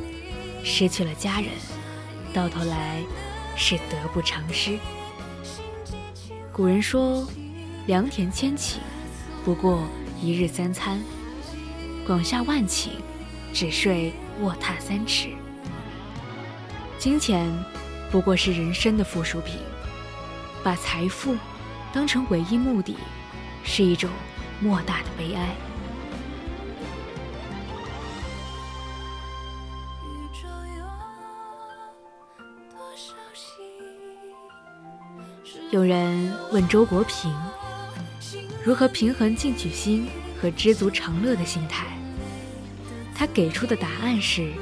[0.64, 1.50] 失去了家人，
[2.34, 3.04] 到头来
[3.58, 4.80] 是得不偿失。
[6.54, 7.28] 古人说
[7.88, 8.76] ：“良田千顷，
[9.44, 9.88] 不过
[10.22, 11.00] 一日三餐；
[12.06, 12.90] 广厦万顷，
[13.52, 15.30] 只睡卧榻三尺。”
[17.00, 17.52] 金钱
[18.12, 19.56] 不过是人生的附属品，
[20.64, 21.36] 把财富
[21.92, 22.98] 当成唯一目的，
[23.64, 24.08] 是一种
[24.60, 25.56] 莫大的悲哀。
[35.74, 37.34] 有人问周国平，
[38.64, 40.08] 如何平衡进取心
[40.40, 41.88] 和知足常乐的心态？
[43.16, 44.54] 他给出的答案是：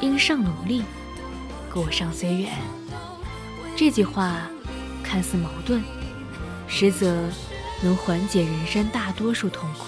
[0.00, 0.82] 因上努力，
[1.72, 2.50] 果上随缘。
[3.76, 4.50] 这句话
[5.04, 5.80] 看似矛盾，
[6.66, 7.30] 实则
[7.80, 9.86] 能缓解人生大多数痛苦。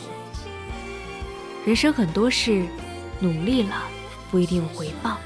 [1.67, 2.65] 人生很多事，
[3.19, 3.83] 努力了
[4.31, 5.19] 不一定有回报，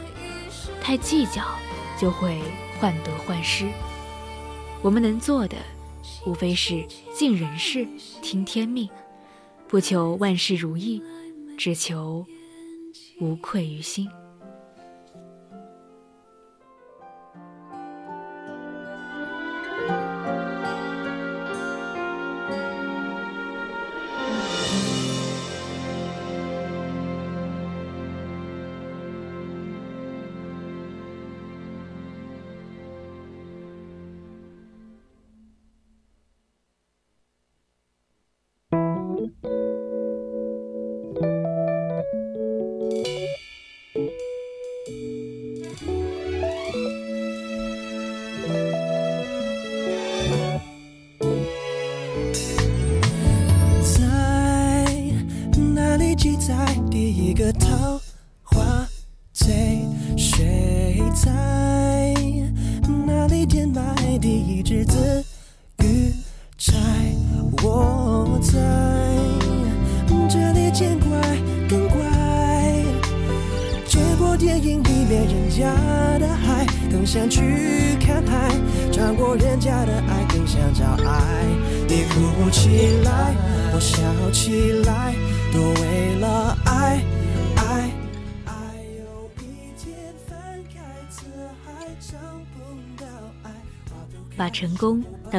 [0.80, 1.44] 太计较
[2.00, 2.40] 就会
[2.80, 3.66] 患得患失。
[4.84, 5.56] 我们能做的，
[6.26, 7.88] 无非是尽人事，
[8.20, 8.86] 听天命，
[9.66, 11.02] 不求万事如意，
[11.56, 12.26] 只求
[13.18, 14.06] 无愧于心。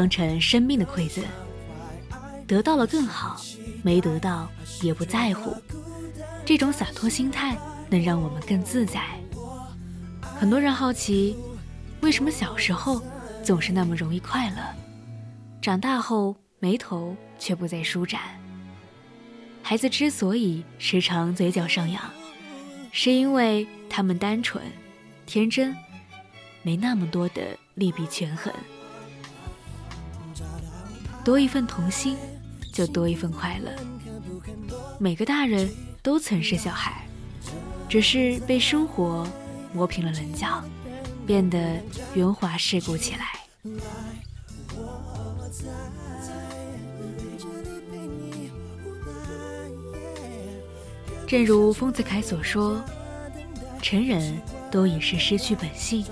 [0.06, 1.24] 当成生命的馈赠，
[2.46, 3.42] 得到了更好，
[3.82, 4.48] 没得到
[4.84, 5.58] 也不在乎。
[6.46, 7.58] 这种洒脱心态
[7.90, 9.02] 能让我们更自在。
[10.22, 11.36] 很多人好奇，
[12.02, 13.02] 为什么小时候
[13.44, 14.58] 总是那么容易快乐，
[15.60, 18.22] 长大后眉头却不再舒展？
[19.64, 22.00] 孩子之所以时常嘴角上扬，
[22.92, 24.64] 是因为他们单纯、
[25.26, 25.76] 天真，
[26.62, 28.54] 没那么多的利弊权衡。
[31.26, 32.16] 多一份童心，
[32.72, 33.72] 就多一份快乐。
[35.00, 35.68] 每个大人
[36.04, 37.04] 都曾是小孩，
[37.90, 39.28] 只是被生活
[39.74, 40.64] 磨平了棱角，
[41.26, 41.82] 变得
[42.14, 43.26] 圆滑世故起来。
[51.26, 52.80] 正如丰子恺所说
[53.82, 56.06] ：“成人都已是失去本性，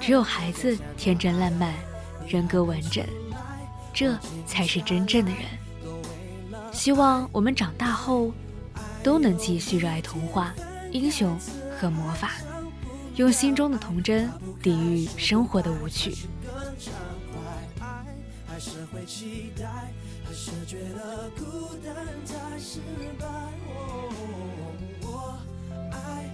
[0.00, 1.74] 只有孩子天真烂漫，
[2.26, 3.04] 人格完整，
[3.92, 5.40] 这才是真正的人。”
[6.72, 8.32] 希望我们长大后
[9.02, 10.54] 都能继续热爱童话、
[10.92, 11.36] 英雄
[11.78, 12.32] 和魔法，
[13.16, 14.30] 用心中的童真
[14.62, 16.16] 抵御生活的无趣。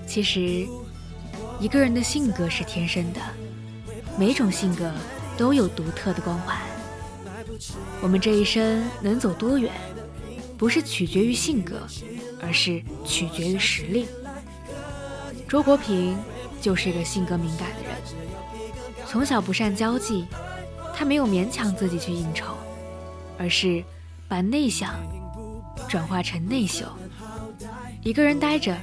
[0.06, 0.66] 其实，
[1.58, 3.20] 一个人的性格是天生的，
[4.18, 4.92] 每种性格
[5.36, 6.58] 都有独特的光环。
[8.00, 9.72] 我们这一生能走多远，
[10.56, 11.80] 不是取决于性格，
[12.40, 14.06] 而是取决于实力。
[15.48, 16.16] 周国平
[16.60, 17.92] 就是一个性格敏感的人，
[19.06, 20.24] 从小不善交际，
[20.94, 22.56] 他没有勉强自己去应酬，
[23.38, 23.82] 而是
[24.26, 24.94] 把内向
[25.88, 26.84] 转化成内秀。
[28.02, 28.76] 一个人待着，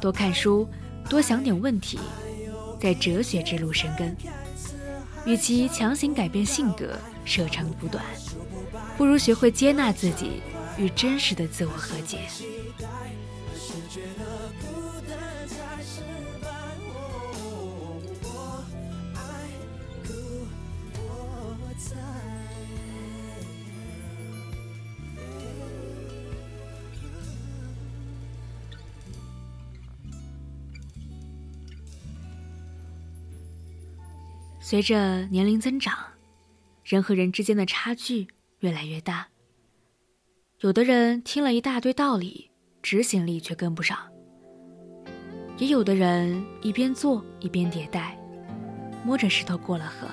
[0.00, 0.68] 多看书，
[1.08, 1.98] 多想点问题，
[2.80, 4.16] 在哲学之路生根。
[5.24, 6.96] 与其强行改变性格，
[7.28, 8.02] 舍长补短，
[8.96, 10.40] 不如学会接纳自己，
[10.78, 12.20] 与真实的自我和解。
[34.60, 35.96] 随着年龄增长，
[36.88, 38.26] 人和人之间的差距
[38.60, 39.28] 越来越大。
[40.60, 43.98] 有的人听了一大堆道理，执行力却跟不上；
[45.58, 48.18] 也有的人一边做一边迭代，
[49.04, 50.08] 摸着石头过了河。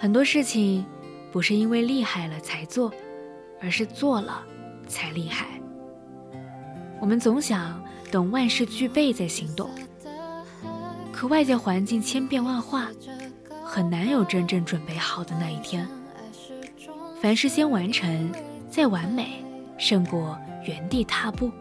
[0.00, 0.84] 很多事情
[1.30, 2.92] 不是因为厉害了才做，
[3.60, 4.44] 而是做了
[4.88, 5.46] 才厉害。
[7.00, 9.70] 我们总想等万事俱备再行动。
[11.12, 12.90] 可外界环境千变万化，
[13.72, 15.86] 很难有真正准备好的那一天。
[17.22, 18.32] 凡事先完成，
[18.68, 19.44] 再完美，
[19.78, 21.52] 胜过原地踏步。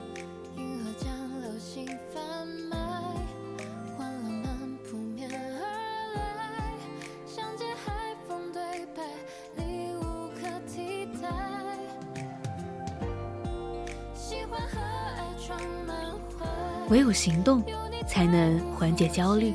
[16.90, 17.64] 唯有行动。
[18.10, 19.54] 才能缓解焦虑。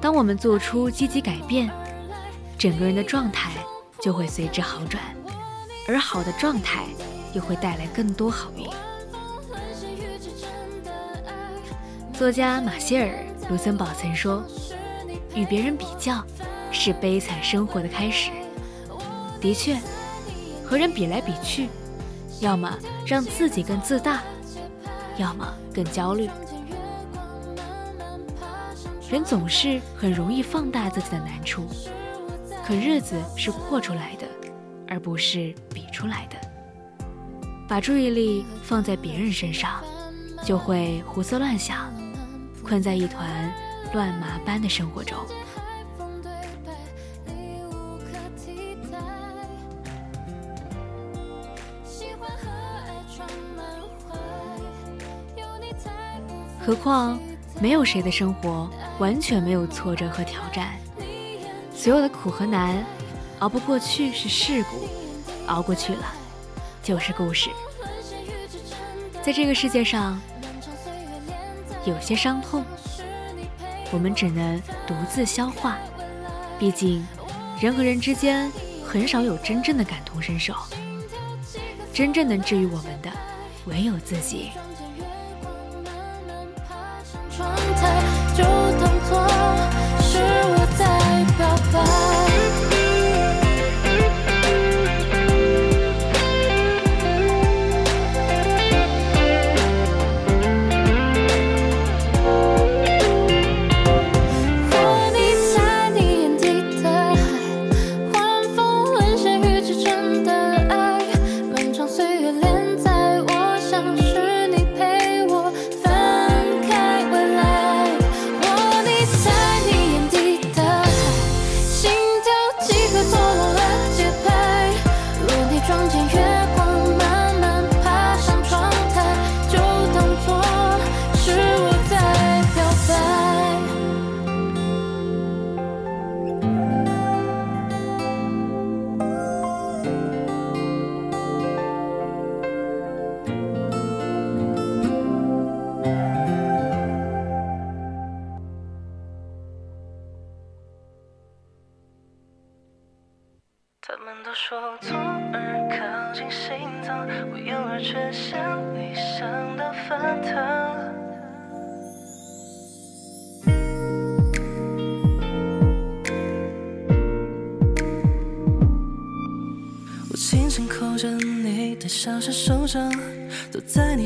[0.00, 1.70] 当我们做出积极改变，
[2.58, 3.50] 整个人的状态
[4.00, 5.02] 就会随之好转，
[5.86, 6.84] 而好的状态
[7.34, 8.66] 又会带来更多好运。
[12.14, 13.08] 作家马歇尔·
[13.50, 14.42] 卢森堡曾说
[15.34, 16.24] ：“与别人比较，
[16.72, 18.30] 是悲惨生活的开始。”
[19.40, 19.78] 的确，
[20.64, 21.68] 和人比来比去，
[22.40, 22.70] 要么
[23.06, 24.22] 让自己更自大，
[25.18, 26.28] 要么更焦虑。
[29.10, 31.66] 人总是很容易放大自己的难处，
[32.64, 34.26] 可日子是过出来的，
[34.86, 36.36] 而不是比出来的。
[37.66, 39.82] 把注意力放在别人身上，
[40.44, 41.92] 就会胡思乱想，
[42.62, 43.52] 困在一团
[43.92, 45.18] 乱麻般的生活中。
[56.60, 57.18] 何况，
[57.60, 58.70] 没有谁的生活。
[59.00, 60.74] 完全没有挫折和挑战，
[61.74, 62.84] 所有的苦和难，
[63.38, 64.86] 熬不过去是事故，
[65.46, 66.04] 熬过去了
[66.82, 67.48] 就是故事。
[69.22, 70.20] 在这个世界上，
[71.86, 72.62] 有些伤痛
[73.90, 75.78] 我们只能独自消化。
[76.58, 77.02] 毕竟，
[77.58, 78.52] 人和人之间
[78.86, 80.54] 很少有真正的感同身受，
[81.90, 83.10] 真正能治愈我们的，
[83.64, 84.50] 唯有自己。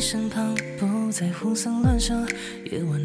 [0.04, 2.28] 身旁，不再胡思乱想。
[2.70, 3.03] 夜晚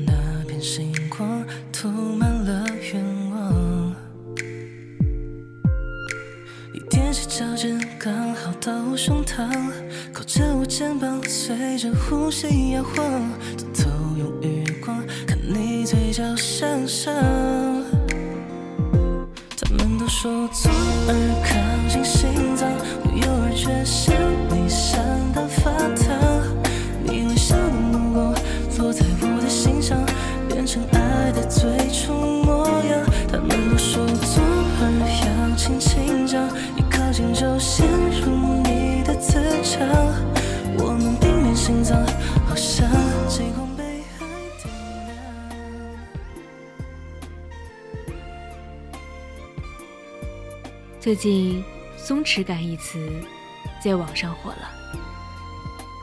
[52.89, 53.21] 词
[53.79, 54.71] 在网上火了。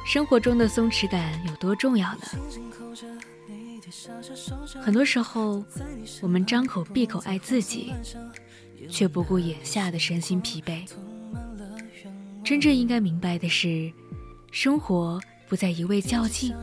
[0.06, 2.20] 生活中的松弛感有多重要呢？
[4.80, 5.64] 很多时候，
[6.22, 7.92] 我们张口闭口爱自己，
[8.88, 10.88] 却不顾眼下的身心疲惫。
[12.44, 13.92] 真正应该明白的是，
[14.52, 16.54] 生活不在一味较劲，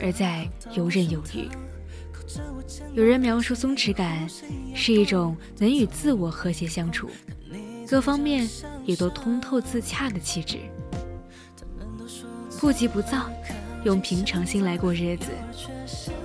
[0.00, 1.48] 而在游刃有余。
[2.94, 4.28] 有人描述松弛感
[4.72, 7.10] 是一种能与自我和谐相处，
[7.88, 8.48] 各方面
[8.84, 10.58] 也都通透自洽的气质。
[12.60, 13.30] 不急不躁，
[13.84, 15.26] 用平常心来过日子，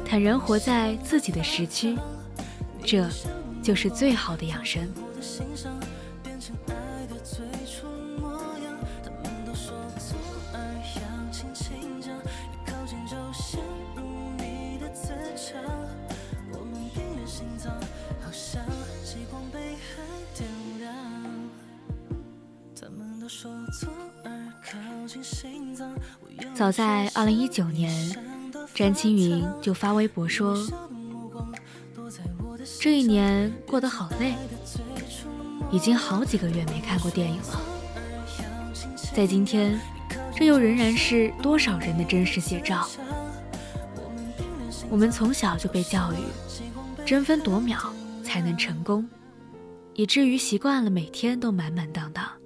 [0.05, 1.97] 坦然活在自己的时区，
[2.83, 3.07] 这
[3.61, 4.87] 就是最好的养生。
[26.53, 28.15] 早在二零一九年，
[28.75, 30.57] 詹青云就发微博说
[32.79, 34.35] ：“这一年过得好累，
[35.71, 37.61] 已经好几个月没看过电影了。
[39.15, 39.79] 在今天，
[40.35, 42.87] 这又仍然是多少人的真实写照。
[44.89, 47.93] 我们从小就被教育，争分夺秒
[48.23, 49.07] 才能成功，
[49.93, 52.38] 以至于习惯了每天都满满当当。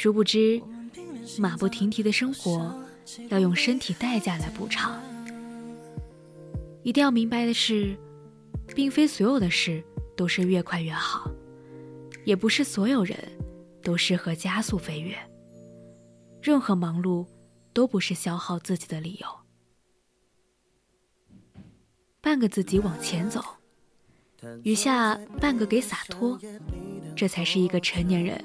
[0.00, 0.62] 殊不知，
[1.40, 2.72] 马不停蹄的生活
[3.30, 5.02] 要用身体代价来补偿。
[6.84, 7.96] 一定要明白的是，
[8.76, 9.82] 并非所有的事
[10.16, 11.28] 都是越快越好，
[12.24, 13.18] 也不是所有人
[13.82, 15.18] 都适合加速飞跃。
[16.40, 17.26] 任何忙碌
[17.72, 19.26] 都不是消耗自己的理由。
[22.20, 23.42] 半个自己往前走，
[24.62, 26.38] 余下半个给洒脱，
[27.16, 28.44] 这才是一个成年人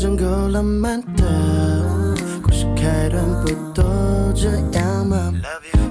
[0.00, 3.82] 整够浪漫的故事开端不都
[4.34, 4.48] 这
[4.78, 5.30] 样吗？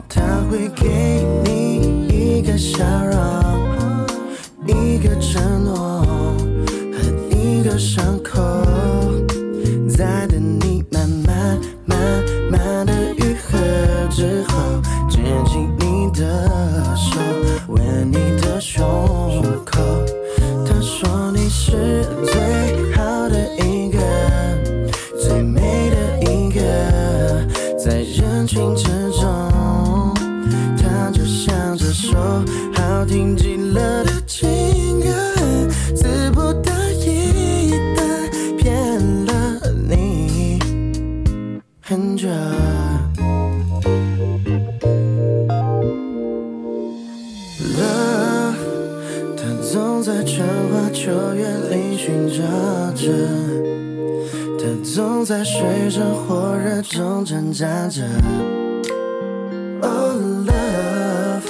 [0.09, 4.07] 他会给你一个笑容，
[4.65, 6.01] 一个承诺
[6.91, 8.41] 和一个伤口。
[52.99, 53.07] 着，
[54.57, 58.03] 他总在水深火热中挣扎着。
[59.81, 61.47] Oh love，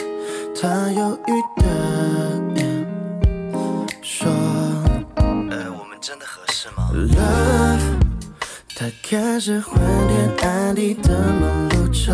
[0.59, 1.63] 他犹豫的
[4.03, 4.29] 说，
[5.25, 7.79] 呃，我们真的合适吗？Love，
[8.75, 12.13] 他开始昏天暗地的忙碌着。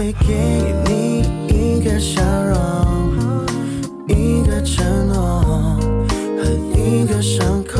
[0.00, 0.34] 会给
[0.86, 3.44] 你一个笑容
[4.08, 5.42] 一个承诺
[6.38, 7.78] 和一个伤口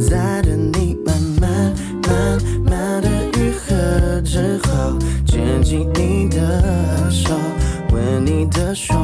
[0.00, 1.72] 在等你慢慢
[2.08, 3.08] 慢慢的
[3.38, 7.32] 愈合之后牵起你的手
[7.92, 9.03] 吻你的胸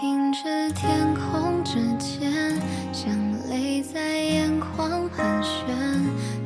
[0.00, 2.32] 停止天空之间，
[2.90, 3.12] 像
[3.50, 5.76] 泪在眼眶盘旋，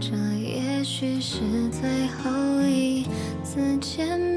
[0.00, 1.38] 这也许是
[1.70, 2.32] 最后
[2.62, 3.06] 一
[3.44, 4.33] 次见面。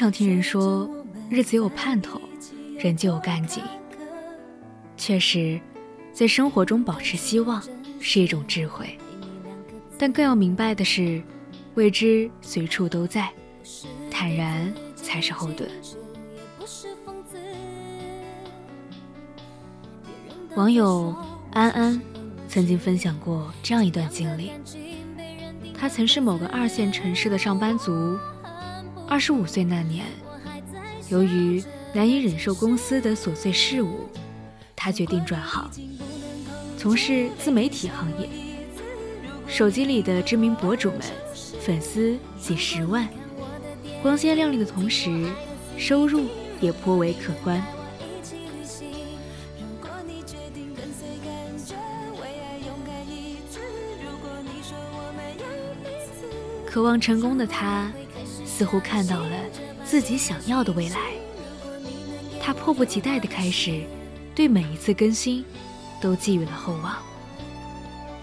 [0.00, 0.88] 常听人说，
[1.28, 2.18] 日子有盼头，
[2.78, 3.62] 人就有干劲。
[4.96, 5.60] 确实，
[6.10, 7.62] 在生活中保持希望
[8.00, 8.96] 是一种智慧，
[9.98, 11.22] 但更要明白的是，
[11.74, 13.28] 未知随处都在，
[14.10, 15.70] 坦然才是后盾。
[20.56, 21.14] 网友
[21.52, 22.00] 安安
[22.48, 24.50] 曾经分享过这样一段经历：
[25.74, 28.18] 他曾是某个二线城市的上班族，
[29.10, 30.06] 二十五岁那年，
[31.08, 31.60] 由于
[31.92, 34.08] 难以忍受公司的琐碎事务，
[34.76, 35.68] 他决定转行，
[36.78, 38.28] 从事自媒体行业。
[39.48, 41.00] 手机里的知名博主们，
[41.60, 43.08] 粉丝几十万，
[44.00, 45.26] 光鲜亮丽的同时，
[45.76, 46.28] 收入
[46.60, 47.60] 也颇为可观。
[56.64, 57.90] 渴望成功的他，
[58.60, 59.30] 似乎看到了
[59.86, 60.98] 自己想要的未来。
[62.42, 63.82] 他迫不及待地开始
[64.34, 65.42] 对每一次更新
[65.98, 66.98] 都寄予了厚望。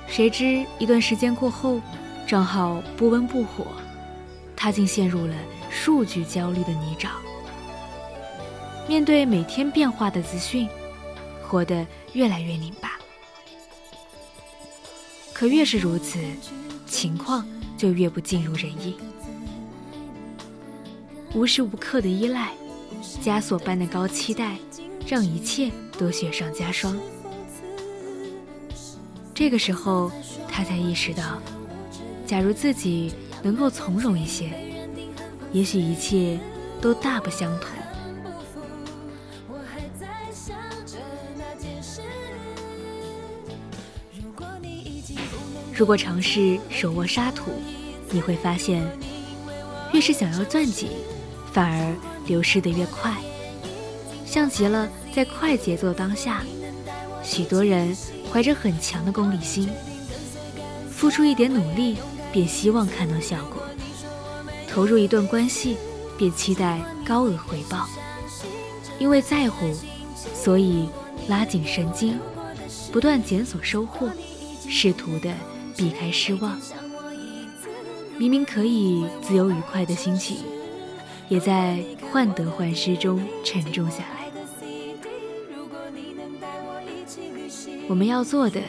[0.08, 1.82] 谁知一段时间过后，
[2.28, 3.66] 账号不温不火，
[4.56, 5.34] 他竟陷入了
[5.72, 7.08] 数据焦虑的泥沼。
[8.88, 10.70] 面对每天变化的资讯，
[11.42, 11.84] 活得
[12.14, 12.92] 越来越拧巴。
[15.34, 16.20] 可越是如此，
[16.86, 17.44] 情况
[17.76, 18.96] 就越不尽如人意。
[21.38, 22.52] 无时无刻的依赖，
[23.24, 24.58] 枷锁般的高期待，
[25.06, 26.98] 让一切都雪上加霜。
[29.36, 30.12] 这个时候，
[30.50, 31.40] 他才意识到，
[32.26, 34.52] 假如自己能够从容一些，
[35.54, 36.40] 也许一切
[36.82, 37.70] 都大不相同。
[45.72, 47.52] 如果尝试手握沙土，
[48.10, 48.84] 你会发现，
[49.94, 50.90] 越是想要攥紧，
[51.58, 51.92] 反而
[52.28, 53.12] 流失得越快。
[54.28, 56.44] 像极了在快节奏当下，
[57.24, 57.98] 许多人
[58.32, 59.68] 怀着很强的功利心，
[60.92, 61.98] 付出一点努力
[62.32, 63.64] 便希望看到效果，
[64.70, 65.78] 投入一段关系
[66.16, 67.88] 便期待高额回报。
[69.00, 69.74] 因为在乎，
[70.36, 70.88] 所以
[71.28, 72.20] 拉紧神经，
[72.92, 74.08] 不断检索收获，
[74.70, 75.34] 试图的
[75.76, 76.56] 避开失望。
[78.20, 80.38] 明明可以自由愉快的心情，
[81.30, 84.28] 也在患得患失中沉重下来。
[87.88, 88.62] 我们要做的，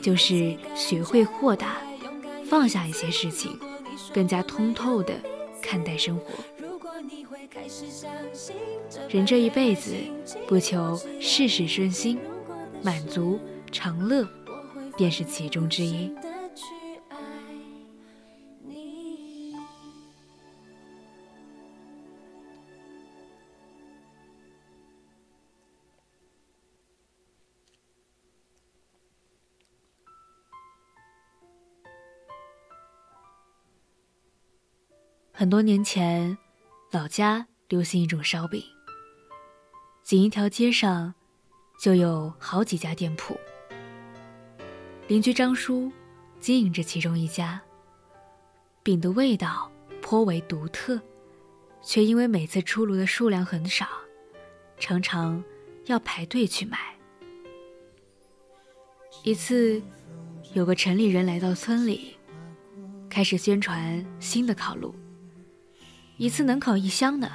[0.00, 1.76] 就是学会豁达，
[2.48, 3.58] 放下一些事情，
[4.14, 5.14] 更加通透的
[5.60, 6.32] 看待生活。
[9.08, 9.94] 人这一辈子，
[10.48, 12.18] 不求事事顺心，
[12.82, 13.38] 满足
[13.70, 14.26] 常乐，
[14.96, 16.10] 便是其中之一。
[35.40, 36.36] 很多年前，
[36.90, 38.62] 老家流行一种烧饼。
[40.02, 41.14] 仅一条街上，
[41.80, 43.40] 就有好几家店铺。
[45.08, 45.90] 邻居张叔
[46.40, 47.58] 经营着其中一家。
[48.82, 49.72] 饼的味道
[50.02, 51.00] 颇为独特，
[51.82, 53.88] 却因为每次出炉的数量很少，
[54.78, 55.42] 常常
[55.86, 56.94] 要排队去买。
[59.24, 59.82] 一次，
[60.52, 62.18] 有个城里人来到村里，
[63.08, 64.94] 开始宣传新的烤炉。
[66.20, 67.30] 一次能烤一箱呢，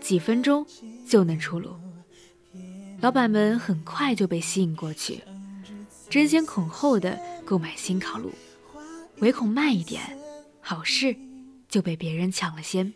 [0.00, 0.66] 几分钟
[1.06, 1.76] 就能出炉。
[3.02, 5.22] 老板们很快就被吸引过去，
[6.08, 8.32] 争先恐后的购买新烤炉，
[9.18, 10.00] 唯恐慢一点，
[10.58, 11.14] 好事
[11.68, 12.90] 就被别人抢了先。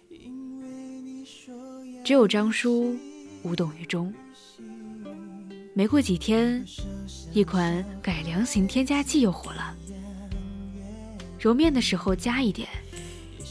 [2.02, 2.96] 只有张叔
[3.42, 4.10] 无动于衷。
[5.74, 6.64] 没过几天，
[7.34, 9.76] 一款改良型添加剂又火了，
[11.38, 12.66] 揉面的时候加一点。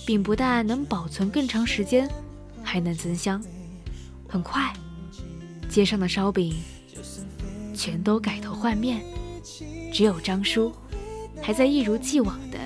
[0.06, 2.10] 饼不但能保存更长时间，
[2.64, 3.42] 还能增香。
[4.28, 4.74] 很快，
[5.70, 6.56] 街上的烧饼
[7.74, 9.02] 全都改头换面，
[9.94, 10.74] 只有张叔
[11.42, 12.58] 还在一如既往的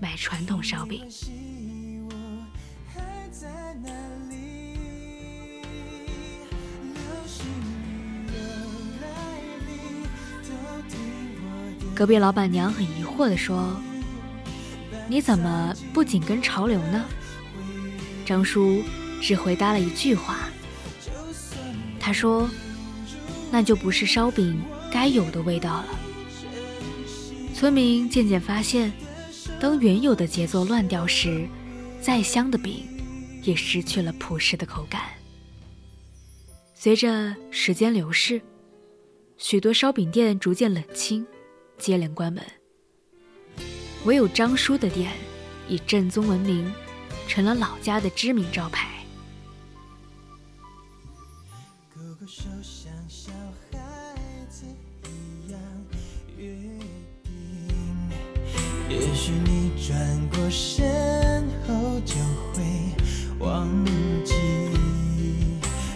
[0.00, 1.04] 卖传统烧饼。
[11.94, 13.68] 隔壁老板娘很疑惑地说。
[15.08, 17.04] 你怎么不紧跟潮流呢？
[18.26, 18.82] 张叔
[19.22, 20.48] 只回答了一句话。
[21.98, 22.48] 他说
[23.50, 24.60] ：“那就不是烧饼
[24.92, 25.88] 该有的味道了。”
[27.54, 28.92] 村民渐渐发现，
[29.58, 31.48] 当原有的节奏乱掉时，
[32.00, 32.86] 再香的饼
[33.42, 35.02] 也失去了朴实的口感。
[36.74, 38.40] 随着时间流逝，
[39.36, 41.26] 许多烧饼店逐渐冷清，
[41.76, 42.42] 接连关门。
[44.08, 45.12] 唯有张叔的店
[45.68, 46.72] 以正宗闻名，
[47.28, 48.88] 成了老家的知名招牌。
[51.94, 53.30] 哥哥手像小
[53.70, 53.78] 孩
[54.48, 54.64] 子
[55.04, 55.60] 一样
[56.38, 56.46] 约
[57.22, 57.30] 定
[58.88, 62.14] 也许你转过身后就
[62.54, 62.64] 会
[63.40, 63.68] 忘
[64.24, 64.32] 记，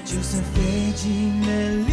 [0.05, 1.89] 就算费尽了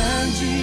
[0.00, 0.59] 相聚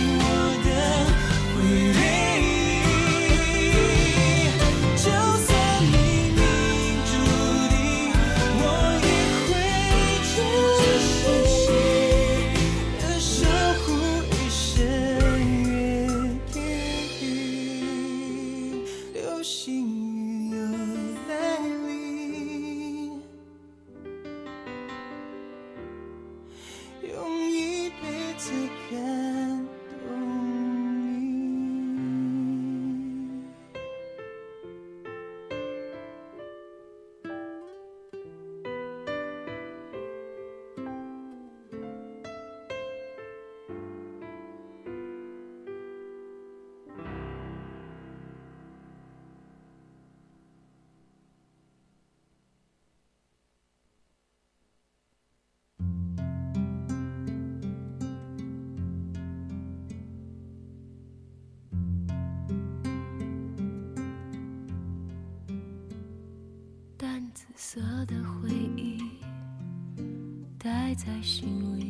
[67.78, 68.98] 色的回忆
[70.58, 71.87] 带在心里，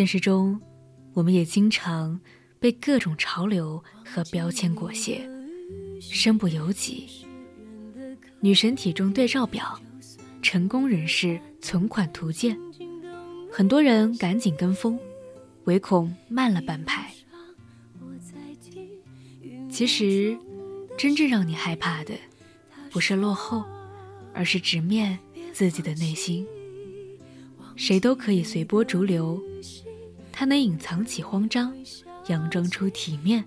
[0.00, 0.58] 现实中，
[1.12, 2.18] 我们也经常
[2.58, 5.20] 被各种潮流和标签裹挟，
[6.00, 7.06] 身不由己。
[8.40, 9.78] 女神体重对照表，
[10.40, 12.58] 成功人士存款图鉴，
[13.52, 14.98] 很多人赶紧跟风，
[15.64, 17.12] 唯恐慢了半拍。
[19.68, 20.34] 其实，
[20.96, 22.14] 真正让你害怕的，
[22.90, 23.66] 不是落后，
[24.32, 25.18] 而是直面
[25.52, 26.46] 自己的内心。
[27.76, 29.38] 谁都可以随波逐流，
[30.40, 31.70] 他能隐藏起慌张，
[32.24, 33.44] 佯装出体面，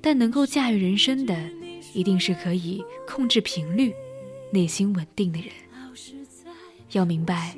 [0.00, 1.36] 但能够驾驭人生的，
[1.92, 3.92] 一定是可以控制频率、
[4.52, 5.50] 内心稳定的人。
[6.92, 7.56] 要明白，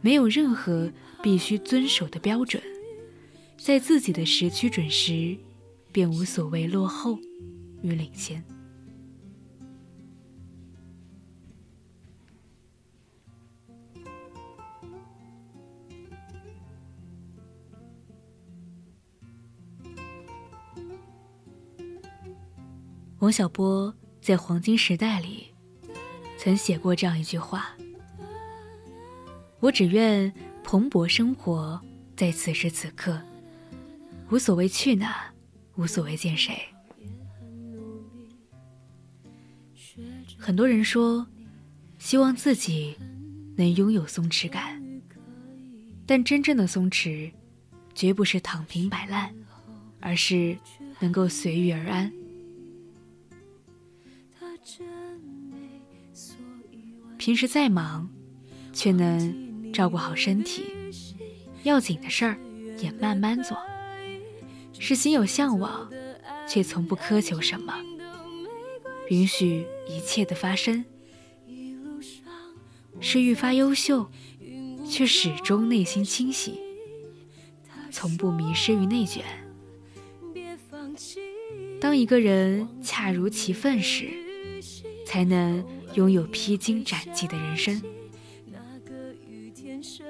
[0.00, 0.90] 没有任何
[1.22, 2.62] 必须遵守的标准，
[3.58, 5.36] 在自己的时区准时，
[5.92, 7.18] 便无所谓落后
[7.82, 8.42] 与领先。
[23.20, 25.48] 王小波在《黄金时代》里
[26.38, 27.76] 曾写过这样一句话
[29.60, 30.32] ：“我只愿
[30.64, 31.78] 蓬勃生活
[32.16, 33.20] 在此时此刻，
[34.30, 35.30] 无所谓去哪，
[35.76, 36.58] 无所谓见谁。”
[40.38, 41.26] 很多人说，
[41.98, 42.96] 希望自己
[43.54, 44.82] 能拥有松弛感，
[46.06, 47.30] 但真正的松弛，
[47.94, 49.34] 绝不是躺平摆烂，
[50.00, 50.56] 而是
[51.00, 52.10] 能够随遇而安。
[57.18, 58.08] 平时再忙，
[58.72, 60.64] 却能照顾好身体，
[61.64, 62.38] 要紧的事儿
[62.78, 63.56] 也慢慢做。
[64.78, 65.90] 是心有向往，
[66.48, 67.74] 却从不苛求什么，
[69.10, 70.84] 允许一切的发生。
[73.00, 74.10] 是愈发优秀，
[74.88, 76.58] 却始终内心清晰，
[77.90, 79.24] 从不迷失于内卷。
[81.80, 84.10] 当一个人恰如其分时，
[85.10, 85.64] 才能
[85.94, 87.82] 拥有披荆斩棘的人生。
[88.46, 90.06] 那个雨天甚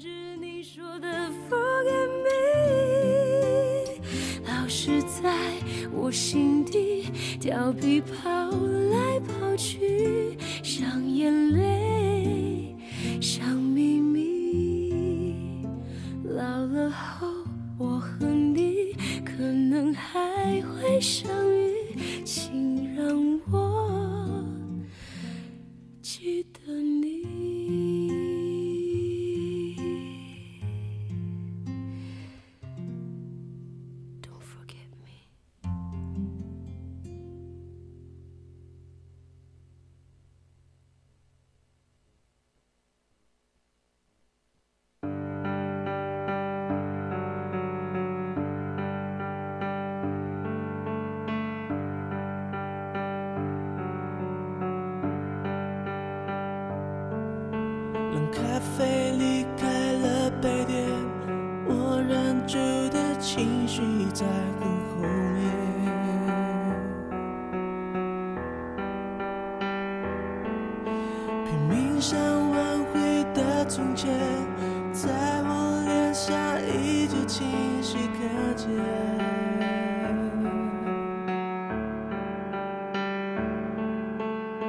[0.00, 0.08] 至
[0.38, 4.00] 你说的 Forget me，
[4.48, 5.36] 老是在
[5.92, 8.24] 我心底调皮跑
[8.90, 12.74] 来跑去，像眼泪，
[13.20, 15.66] 像秘密。
[16.24, 17.26] 老了后，
[17.76, 21.74] 我和你可能还会相遇，
[22.24, 23.99] 请让我
[26.30, 26.59] 记
[71.50, 72.16] 拼命想
[72.52, 74.08] 挽回的从前，
[74.92, 75.10] 在
[75.42, 76.32] 我脸上
[76.64, 78.68] 依旧清晰可见。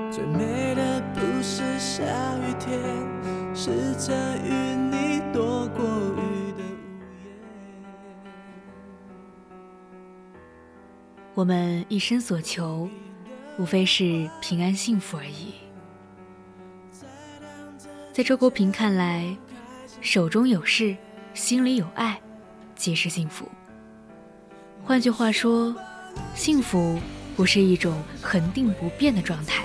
[0.09, 2.03] 最美的不是下
[2.39, 2.79] 雨天，
[3.53, 4.49] 是曾与
[4.89, 6.81] 你躲过雨的午
[7.19, 7.53] 夜。
[11.35, 12.89] 我们一生所求，
[13.59, 15.53] 无非是平安幸福而已。
[18.13, 19.33] 在周国平看来，
[20.01, 20.93] 手中有事，
[21.33, 22.19] 心里有爱，
[22.75, 23.47] 即是幸福。
[24.83, 25.73] 换句话说，
[26.35, 26.99] 幸福
[27.38, 29.63] 不是一种恒定不变的状态，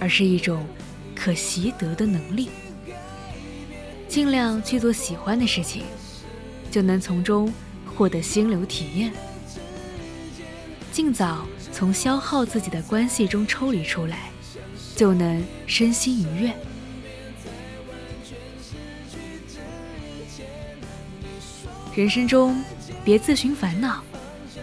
[0.00, 0.66] 而是一种
[1.14, 2.48] 可习得的能力。
[4.08, 5.82] 尽量去做喜欢的事情，
[6.70, 7.52] 就能从中
[7.84, 9.12] 获得心流体验。
[10.90, 14.30] 尽早从消耗自己的关系中抽离出来，
[14.96, 16.56] 就能身心愉悦。
[21.96, 22.62] 人生中
[23.02, 24.02] 别自寻烦恼，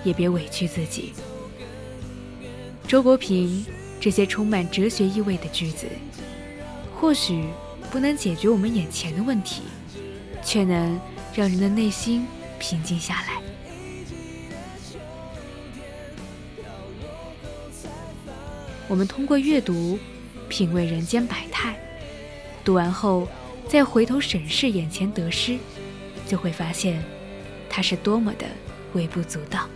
[0.04, 1.14] 也别委屈自己。
[2.88, 3.66] 周国平
[4.00, 5.88] 这些充满哲学意味的句子，
[6.96, 7.46] 或许
[7.90, 9.64] 不能解决我们眼前的问题，
[10.46, 11.02] 却能
[11.34, 12.28] 让人的内心
[12.60, 13.42] 平静下来。
[18.88, 19.98] 我们通过阅读，
[20.48, 21.76] 品味人间百态，
[22.64, 23.28] 读完后，
[23.68, 25.58] 再回头审视眼前得失，
[26.28, 27.04] 就会发现，
[27.76, 28.46] 它是多么的
[28.94, 29.68] 微不足道。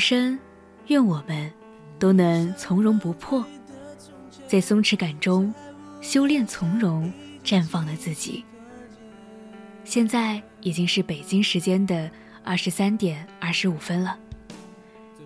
[0.00, 0.38] 生，
[0.86, 1.52] 愿我们
[1.98, 3.44] 都能从容不迫，
[4.48, 5.54] 在松弛感中
[6.00, 7.12] 修炼从容，
[7.44, 8.42] 绽放了自己。
[9.84, 12.10] 现在已经是北京时间的
[12.42, 14.18] 二十三点二十五分了，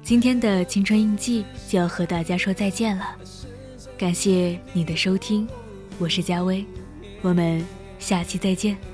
[0.03, 3.17] 今天的青春印记就要和大家说再见了。
[3.97, 5.47] 感谢你的收听，
[5.99, 6.65] 我是佳薇，
[7.23, 7.65] 我们
[7.99, 8.94] 下期再见。